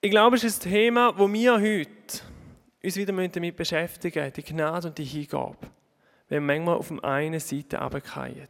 Ich 0.00 0.10
glaube, 0.10 0.36
es 0.36 0.44
ist 0.44 0.64
ein 0.64 0.70
Thema, 0.70 1.16
wo 1.18 1.30
wir 1.30 1.52
heute 1.60 2.24
uns 2.82 2.96
wieder 2.96 3.12
damit 3.12 3.56
beschäftigen 3.56 4.32
die 4.32 4.42
Gnade 4.42 4.88
und 4.88 4.98
die 4.98 5.04
Hingabe. 5.04 5.58
Wenn 6.28 6.44
wir 6.44 6.54
manchmal 6.54 6.76
auf 6.76 6.88
der 6.88 7.04
einen 7.04 7.40
Seite 7.40 7.78
runterfallen. 7.78 8.48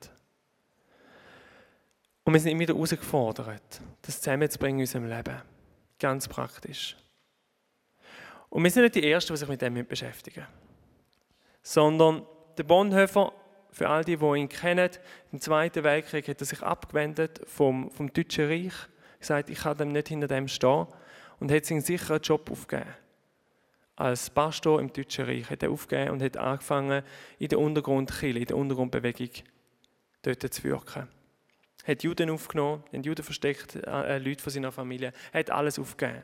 Und 2.25 2.35
wir 2.35 2.41
sind 2.41 2.53
immer 2.53 2.61
wieder 2.61 2.75
herausgefordert, 2.75 3.81
das 4.03 4.21
zusammenzubringen 4.21 4.81
in 4.81 4.83
unserem 4.83 5.09
Leben. 5.09 5.43
Ganz 5.99 6.29
praktisch. 6.29 6.97
Und 8.51 8.63
wir 8.63 8.71
sind 8.71 8.83
nicht 8.83 8.97
die 8.97 9.11
Ersten, 9.11 9.33
die 9.33 9.39
sich 9.39 9.49
mit 9.49 9.63
dem 9.63 9.87
beschäftigen. 9.87 10.47
Sondern 11.63 12.27
der 12.59 12.65
Bonhoeffer, 12.65 13.33
für 13.73 13.89
all 13.89 14.05
die, 14.05 14.17
die 14.17 14.39
ihn 14.39 14.49
kennen, 14.49 14.91
im 15.33 15.41
Zweiten 15.41 15.85
Weltkrieg 15.85 16.29
hat 16.29 16.41
er 16.41 16.47
sich 16.47 16.63
abgewendet 16.63 17.41
vom, 17.47 17.91
vom 17.91 18.13
Deutschen 18.13 18.47
Reich, 18.47 18.75
gesagt, 19.19 19.51
ich 19.51 19.59
kann 19.59 19.77
dem 19.79 19.93
nicht 19.93 20.09
hinter 20.09 20.27
dem 20.27 20.49
stehen 20.49 20.87
und 21.39 21.53
hat 21.53 21.65
sich 21.65 21.75
einen 21.75 21.85
sicheren 21.85 22.21
Job 22.21 22.51
aufgegeben. 22.51 22.91
Als 24.01 24.31
Pastor 24.31 24.81
im 24.81 24.91
Deutschen 24.93 25.27
Reich 25.27 25.51
hat 25.51 25.63
er 25.63 25.71
aufgegeben 25.71 26.13
und 26.13 26.23
hat 26.23 26.39
angefangen, 26.39 27.03
in 27.39 27.49
der 27.49 27.59
Untergrundkirche, 27.59 28.39
in 28.39 28.47
der 28.47 28.57
Untergrundbewegung 28.57 29.31
dort 30.23 30.55
zu 30.55 30.65
wirken 30.65 31.07
hat 31.87 32.03
Juden 32.03 32.31
aufgenommen, 32.31 32.85
hat 32.93 33.07
Juden 33.07 33.25
versteckt, 33.25 33.77
äh, 33.77 34.19
Leute 34.19 34.43
von 34.43 34.53
seiner 34.53 34.71
Familie, 34.71 35.13
hat 35.33 35.51
alles 35.51 35.79
aufgegeben. 35.79 36.23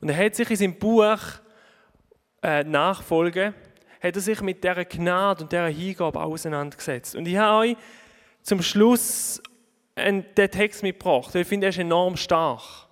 Und 0.00 0.08
er 0.08 0.16
hat 0.16 0.34
sich 0.34 0.48
in 0.50 0.56
seinem 0.56 0.78
Buch 0.78 1.18
äh, 2.42 2.62
Nachfolge, 2.64 3.54
hat 4.00 4.16
er 4.16 4.20
sich 4.20 4.40
mit 4.40 4.62
dieser 4.62 4.84
Gnade 4.84 5.44
und 5.44 5.52
dieser 5.52 5.66
Hingabe 5.66 6.20
auseinandergesetzt. 6.20 7.16
Und 7.16 7.26
ich 7.26 7.36
habe 7.36 7.68
euch 7.68 7.76
zum 8.42 8.62
Schluss 8.62 9.42
einen, 9.94 10.24
den 10.36 10.50
Text 10.50 10.82
mitgebracht, 10.82 11.34
weil 11.34 11.42
ich 11.42 11.48
finde, 11.48 11.66
er 11.66 11.70
ist 11.70 11.78
enorm 11.78 12.16
stark. 12.16 12.83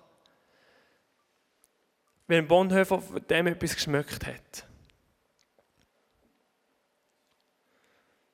Weil 2.33 2.41
Bonhoeffer 2.41 2.99
von 2.99 3.27
dem 3.27 3.45
etwas 3.45 3.75
geschmeckt 3.75 4.25
hat. 4.25 4.67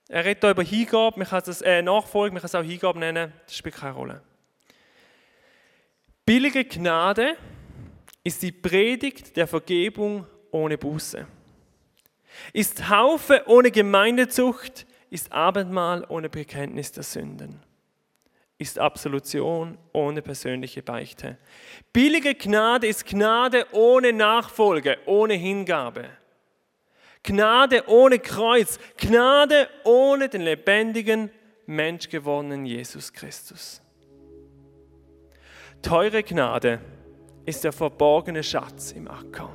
Er 0.07 0.23
redet 0.23 0.41
hier 0.41 0.51
über 0.51 0.63
Hingabe, 0.63 1.19
man 1.19 1.27
kann 1.27 1.43
es 1.45 1.61
äh, 1.61 1.81
Nachfolge, 1.81 2.33
man 2.33 2.41
kann 2.41 2.47
es 2.47 2.55
auch 2.55 2.63
Hingabe 2.63 2.97
nennen, 2.97 3.33
das 3.45 3.57
spielt 3.57 3.75
keine 3.75 3.95
Rolle. 3.95 4.21
Billige 6.25 6.63
Gnade 6.63 7.35
ist 8.23 8.41
die 8.41 8.53
Predigt 8.53 9.35
der 9.35 9.47
Vergebung 9.47 10.25
ohne 10.51 10.77
Buße. 10.77 11.27
Ist 12.53 12.77
Taufe 12.77 13.43
ohne 13.47 13.69
Gemeindezucht, 13.69 14.87
ist 15.09 15.29
Abendmahl 15.33 16.05
ohne 16.07 16.29
Bekenntnis 16.29 16.93
der 16.93 17.03
Sünden. 17.03 17.61
Ist 18.59 18.77
Absolution 18.77 19.77
ohne 19.93 20.21
persönliche 20.21 20.83
Beichte. 20.83 21.37
Billige 21.93 22.35
Gnade 22.35 22.87
ist 22.87 23.05
Gnade 23.05 23.65
ohne 23.71 24.13
Nachfolge, 24.13 24.97
ohne 25.05 25.33
Hingabe. 25.33 26.09
Gnade 27.23 27.87
ohne 27.87 28.19
Kreuz, 28.19 28.77
Gnade 28.97 29.69
ohne 29.85 30.27
den 30.27 30.41
lebendigen, 30.41 31.31
menschgewordenen 31.67 32.65
Jesus 32.65 33.13
Christus. 33.13 33.81
Teure 35.81 36.21
Gnade 36.21 36.81
ist 37.45 37.63
der 37.63 37.71
verborgene 37.71 38.43
Schatz 38.43 38.91
im 38.91 39.07
Acker, 39.07 39.53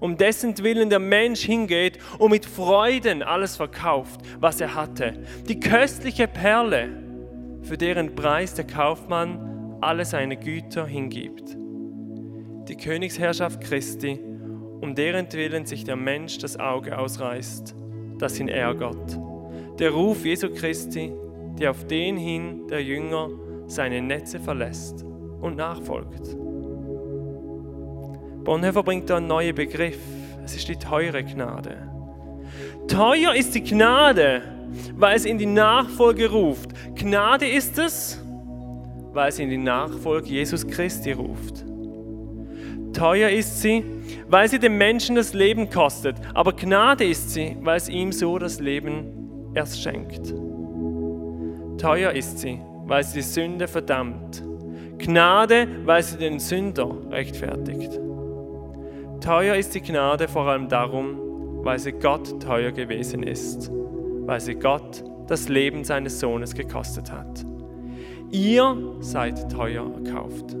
um 0.00 0.16
dessen 0.16 0.58
Willen 0.58 0.90
der 0.90 0.98
Mensch 0.98 1.42
hingeht 1.42 2.00
und 2.18 2.32
mit 2.32 2.46
Freuden 2.46 3.22
alles 3.22 3.56
verkauft, 3.56 4.20
was 4.40 4.60
er 4.60 4.74
hatte. 4.74 5.24
Die 5.48 5.60
köstliche 5.60 6.26
Perle, 6.26 7.07
für 7.62 7.76
deren 7.76 8.14
Preis 8.14 8.54
der 8.54 8.66
Kaufmann 8.66 9.76
alle 9.80 10.04
seine 10.04 10.36
Güter 10.36 10.86
hingibt. 10.86 11.56
Die 12.68 12.76
Königsherrschaft 12.76 13.60
Christi 13.60 14.20
um 14.80 14.94
deren 14.94 15.32
Willen 15.32 15.66
sich 15.66 15.84
der 15.84 15.96
Mensch 15.96 16.38
das 16.38 16.58
Auge 16.58 16.98
ausreißt, 16.98 17.74
das 18.18 18.38
ihn 18.38 18.48
ärgert. 18.48 19.18
Der 19.78 19.90
Ruf 19.90 20.24
Jesu 20.24 20.50
Christi, 20.50 21.12
der 21.58 21.70
auf 21.72 21.86
den 21.86 22.16
hin 22.16 22.68
der 22.68 22.82
Jünger 22.82 23.28
seine 23.66 24.00
Netze 24.00 24.38
verlässt 24.38 25.04
und 25.40 25.56
nachfolgt. 25.56 26.36
Bonhoeffer 28.44 28.82
bringt 28.82 29.10
da 29.10 29.16
einen 29.16 29.26
neuen 29.26 29.54
Begriff. 29.54 29.98
Es 30.44 30.56
ist 30.56 30.68
die 30.68 30.76
teure 30.76 31.22
Gnade. 31.22 31.76
Teuer 32.86 33.34
ist 33.34 33.54
die 33.54 33.62
Gnade, 33.62 34.42
weil 34.96 35.16
es 35.16 35.24
in 35.24 35.38
die 35.38 35.46
Nachfolge 35.46 36.30
ruft. 36.30 36.70
Gnade 36.94 37.46
ist 37.46 37.78
es, 37.78 38.22
weil 39.12 39.28
es 39.28 39.38
in 39.38 39.50
die 39.50 39.58
Nachfolge 39.58 40.28
Jesus 40.28 40.66
Christi 40.66 41.12
ruft. 41.12 41.64
Teuer 42.92 43.28
ist 43.28 43.62
sie, 43.62 43.84
weil 44.28 44.48
sie 44.48 44.58
dem 44.58 44.78
Menschen 44.78 45.16
das 45.16 45.34
Leben 45.34 45.70
kostet. 45.70 46.16
Aber 46.34 46.52
Gnade 46.52 47.04
ist 47.04 47.30
sie, 47.30 47.56
weil 47.60 47.76
es 47.76 47.88
ihm 47.88 48.12
so 48.12 48.38
das 48.38 48.60
Leben 48.60 49.52
erst 49.54 49.82
schenkt. 49.82 50.34
Teuer 51.78 52.12
ist 52.12 52.38
sie, 52.38 52.60
weil 52.86 53.04
sie 53.04 53.18
die 53.18 53.22
Sünde 53.22 53.68
verdammt. 53.68 54.42
Gnade, 54.98 55.68
weil 55.84 56.02
sie 56.02 56.18
den 56.18 56.40
Sünder 56.40 56.90
rechtfertigt. 57.10 58.00
Teuer 59.20 59.54
ist 59.54 59.74
die 59.74 59.80
Gnade 59.80 60.26
vor 60.26 60.48
allem 60.48 60.68
darum, 60.68 61.18
weil 61.64 61.78
sie 61.78 61.92
Gott 61.92 62.40
teuer 62.40 62.72
gewesen 62.72 63.22
ist, 63.22 63.70
weil 64.28 64.40
sie 64.40 64.56
Gott 64.56 65.02
das 65.26 65.48
Leben 65.48 65.84
seines 65.84 66.20
Sohnes 66.20 66.54
gekostet 66.54 67.10
hat. 67.10 67.46
Ihr 68.30 68.76
seid 69.00 69.50
teuer 69.50 69.90
erkauft. 69.90 70.54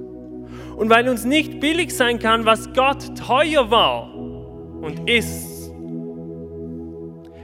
Und 0.74 0.88
weil 0.88 1.06
uns 1.06 1.26
nicht 1.26 1.60
billig 1.60 1.94
sein 1.94 2.18
kann, 2.18 2.46
was 2.46 2.72
Gott 2.72 3.14
teuer 3.18 3.70
war 3.70 4.14
und 4.14 5.06
ist. 5.10 5.70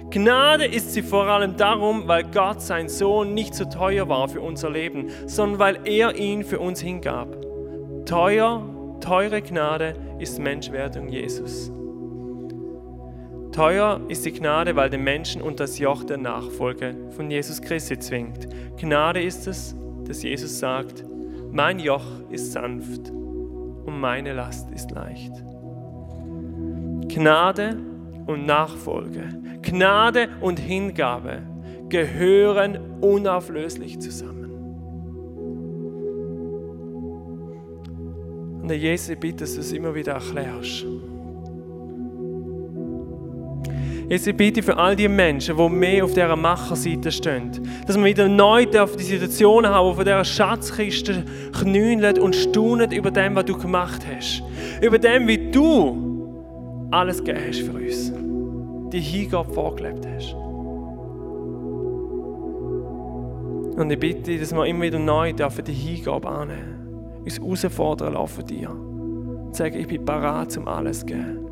Gnade 0.08 0.64
ist 0.64 0.94
sie 0.94 1.02
vor 1.02 1.26
allem 1.26 1.58
darum, 1.58 2.08
weil 2.08 2.24
Gott, 2.24 2.62
sein 2.62 2.88
Sohn, 2.88 3.34
nicht 3.34 3.54
so 3.54 3.66
teuer 3.66 4.08
war 4.08 4.26
für 4.28 4.40
unser 4.40 4.70
Leben, 4.70 5.10
sondern 5.26 5.58
weil 5.58 5.78
er 5.84 6.16
ihn 6.16 6.42
für 6.42 6.58
uns 6.58 6.80
hingab. 6.80 7.37
Teuer, 8.06 8.62
teure 9.00 9.42
Gnade 9.42 9.94
ist 10.18 10.38
Menschwerdung 10.38 11.10
Jesus. 11.10 11.70
Teuer 13.54 14.00
ist 14.08 14.26
die 14.26 14.32
Gnade, 14.32 14.74
weil 14.74 14.90
den 14.90 15.04
Menschen 15.04 15.40
unter 15.40 15.62
das 15.62 15.78
Joch 15.78 16.02
der 16.02 16.18
Nachfolge 16.18 16.96
von 17.10 17.30
Jesus 17.30 17.62
Christi 17.62 17.96
zwingt. 17.96 18.48
Gnade 18.80 19.22
ist 19.22 19.46
es, 19.46 19.76
dass 20.08 20.24
Jesus 20.24 20.58
sagt, 20.58 21.04
mein 21.52 21.78
Joch 21.78 22.04
ist 22.30 22.50
sanft 22.50 23.10
und 23.10 24.00
meine 24.00 24.32
Last 24.32 24.72
ist 24.72 24.90
leicht. 24.90 25.30
Gnade 27.06 27.78
und 28.26 28.44
Nachfolge. 28.44 29.28
Gnade 29.62 30.30
und 30.40 30.58
Hingabe 30.58 31.42
gehören 31.88 32.76
unauflöslich 33.02 34.00
zusammen. 34.00 34.50
Und 38.62 38.72
Jesus, 38.72 39.10
ich 39.10 39.20
bitte, 39.20 39.44
dass 39.44 39.54
du 39.54 39.60
es 39.60 39.70
immer 39.70 39.94
wieder 39.94 40.14
erklärst. 40.14 40.84
Jetzt 44.08 44.26
ich 44.26 44.36
bitte 44.36 44.62
für 44.62 44.76
all 44.76 44.94
die 44.94 45.08
Menschen, 45.08 45.56
die 45.56 45.68
mehr 45.68 46.04
auf 46.04 46.12
dieser 46.12 46.36
Macherseite 46.36 47.10
stehen, 47.10 47.50
dass 47.86 47.96
wir 47.96 48.04
wieder 48.04 48.28
neu 48.28 48.66
auf 48.78 48.96
die 48.96 49.04
Situation 49.04 49.66
haben, 49.66 49.88
wo 49.88 49.94
von 49.94 50.04
dieser 50.04 50.24
Schatzkiste 50.24 51.24
knüneln 51.58 52.18
und 52.18 52.36
staunen 52.36 52.92
über 52.92 53.10
dem, 53.10 53.34
was 53.34 53.46
du 53.46 53.56
gemacht 53.56 54.02
hast. 54.06 54.42
Über 54.82 54.98
dem, 54.98 55.26
wie 55.26 55.50
du 55.50 56.88
alles 56.90 57.24
gegeben 57.24 57.44
hast 57.48 57.60
für 57.60 57.72
uns. 57.72 58.12
Die 58.92 59.00
Hingabe 59.00 59.52
vorgelebt 59.52 60.06
hast. 60.06 60.34
Und 63.76 63.90
ich 63.90 63.98
bitte 63.98 64.38
dass 64.38 64.52
wir 64.52 64.66
immer 64.66 64.82
wieder 64.82 64.98
neu 64.98 65.32
dürfen 65.32 65.64
die 65.64 65.72
Hingabe 65.72 66.28
annehmen. 66.28 67.22
Uns 67.24 67.40
herausfordern 67.40 68.12
lassen 68.12 68.28
von 68.28 68.46
dir. 68.46 68.70
Und 68.70 69.56
sagen, 69.56 69.80
ich 69.80 69.88
bin 69.88 70.04
bereit, 70.04 70.56
um 70.58 70.68
alles 70.68 71.00
zu 71.00 71.06
geben 71.06 71.43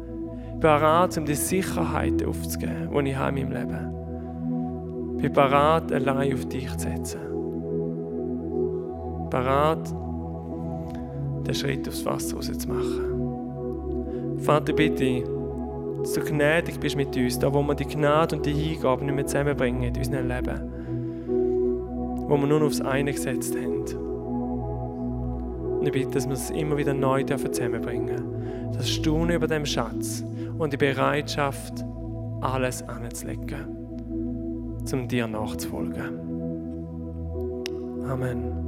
bereit, 0.62 1.18
um 1.18 1.27
die 1.27 1.35
Sicherheit 1.35 2.25
aufzugeben, 2.25 2.88
die 3.05 3.11
ich 3.11 3.16
habe 3.16 3.38
in 3.38 3.48
meinem 3.48 3.68
Leben. 3.68 5.16
Ich 5.16 5.22
bin 5.25 5.33
bereit, 5.33 5.92
allein 5.92 6.33
auf 6.33 6.46
dich 6.46 6.70
zu 6.77 6.88
setzen. 6.88 7.20
Bereit, 9.29 9.92
den 11.46 11.55
Schritt 11.55 11.87
aufs 11.88 12.07
Wasser 12.07 12.40
zu 12.40 12.68
machen. 12.68 14.38
Vater, 14.38 14.72
bitte, 14.72 15.25
dass 16.01 16.12
du 16.12 16.20
gnädig 16.20 16.79
bist 16.81 16.96
mit 16.96 17.16
uns, 17.16 17.38
da 17.38 17.53
wo 17.53 17.62
wir 17.62 17.75
die 17.75 17.85
Gnade 17.85 18.37
und 18.37 18.46
die 18.46 18.53
Hingabe 18.53 19.05
nicht 19.05 19.14
mehr 19.14 19.27
zusammenbringen 19.27 19.83
in 19.83 19.96
unserem 19.96 20.29
Leben. 20.29 20.61
Wo 22.29 22.37
wir 22.37 22.46
nur 22.46 22.62
aufs 22.62 22.81
eine 22.81 23.12
gesetzt 23.12 23.57
haben. 23.57 23.72
Und 25.79 25.87
ich 25.87 25.92
bitte, 25.92 26.12
dass 26.12 26.27
wir 26.27 26.35
es 26.35 26.51
immer 26.51 26.77
wieder 26.77 26.94
neu 26.94 27.25
zusammenbringen 27.25 28.07
dürfen. 28.07 28.72
Das 28.77 28.88
Staunen 28.88 29.37
über 29.37 29.48
dem 29.48 29.66
Schatz 29.66 30.25
und 30.58 30.72
die 30.72 30.76
Bereitschaft, 30.76 31.84
alles 32.40 32.82
anzulegen, 32.82 33.66
um 34.92 35.08
dir 35.08 35.26
nachzufolgen. 35.28 36.18
Amen. 38.08 38.62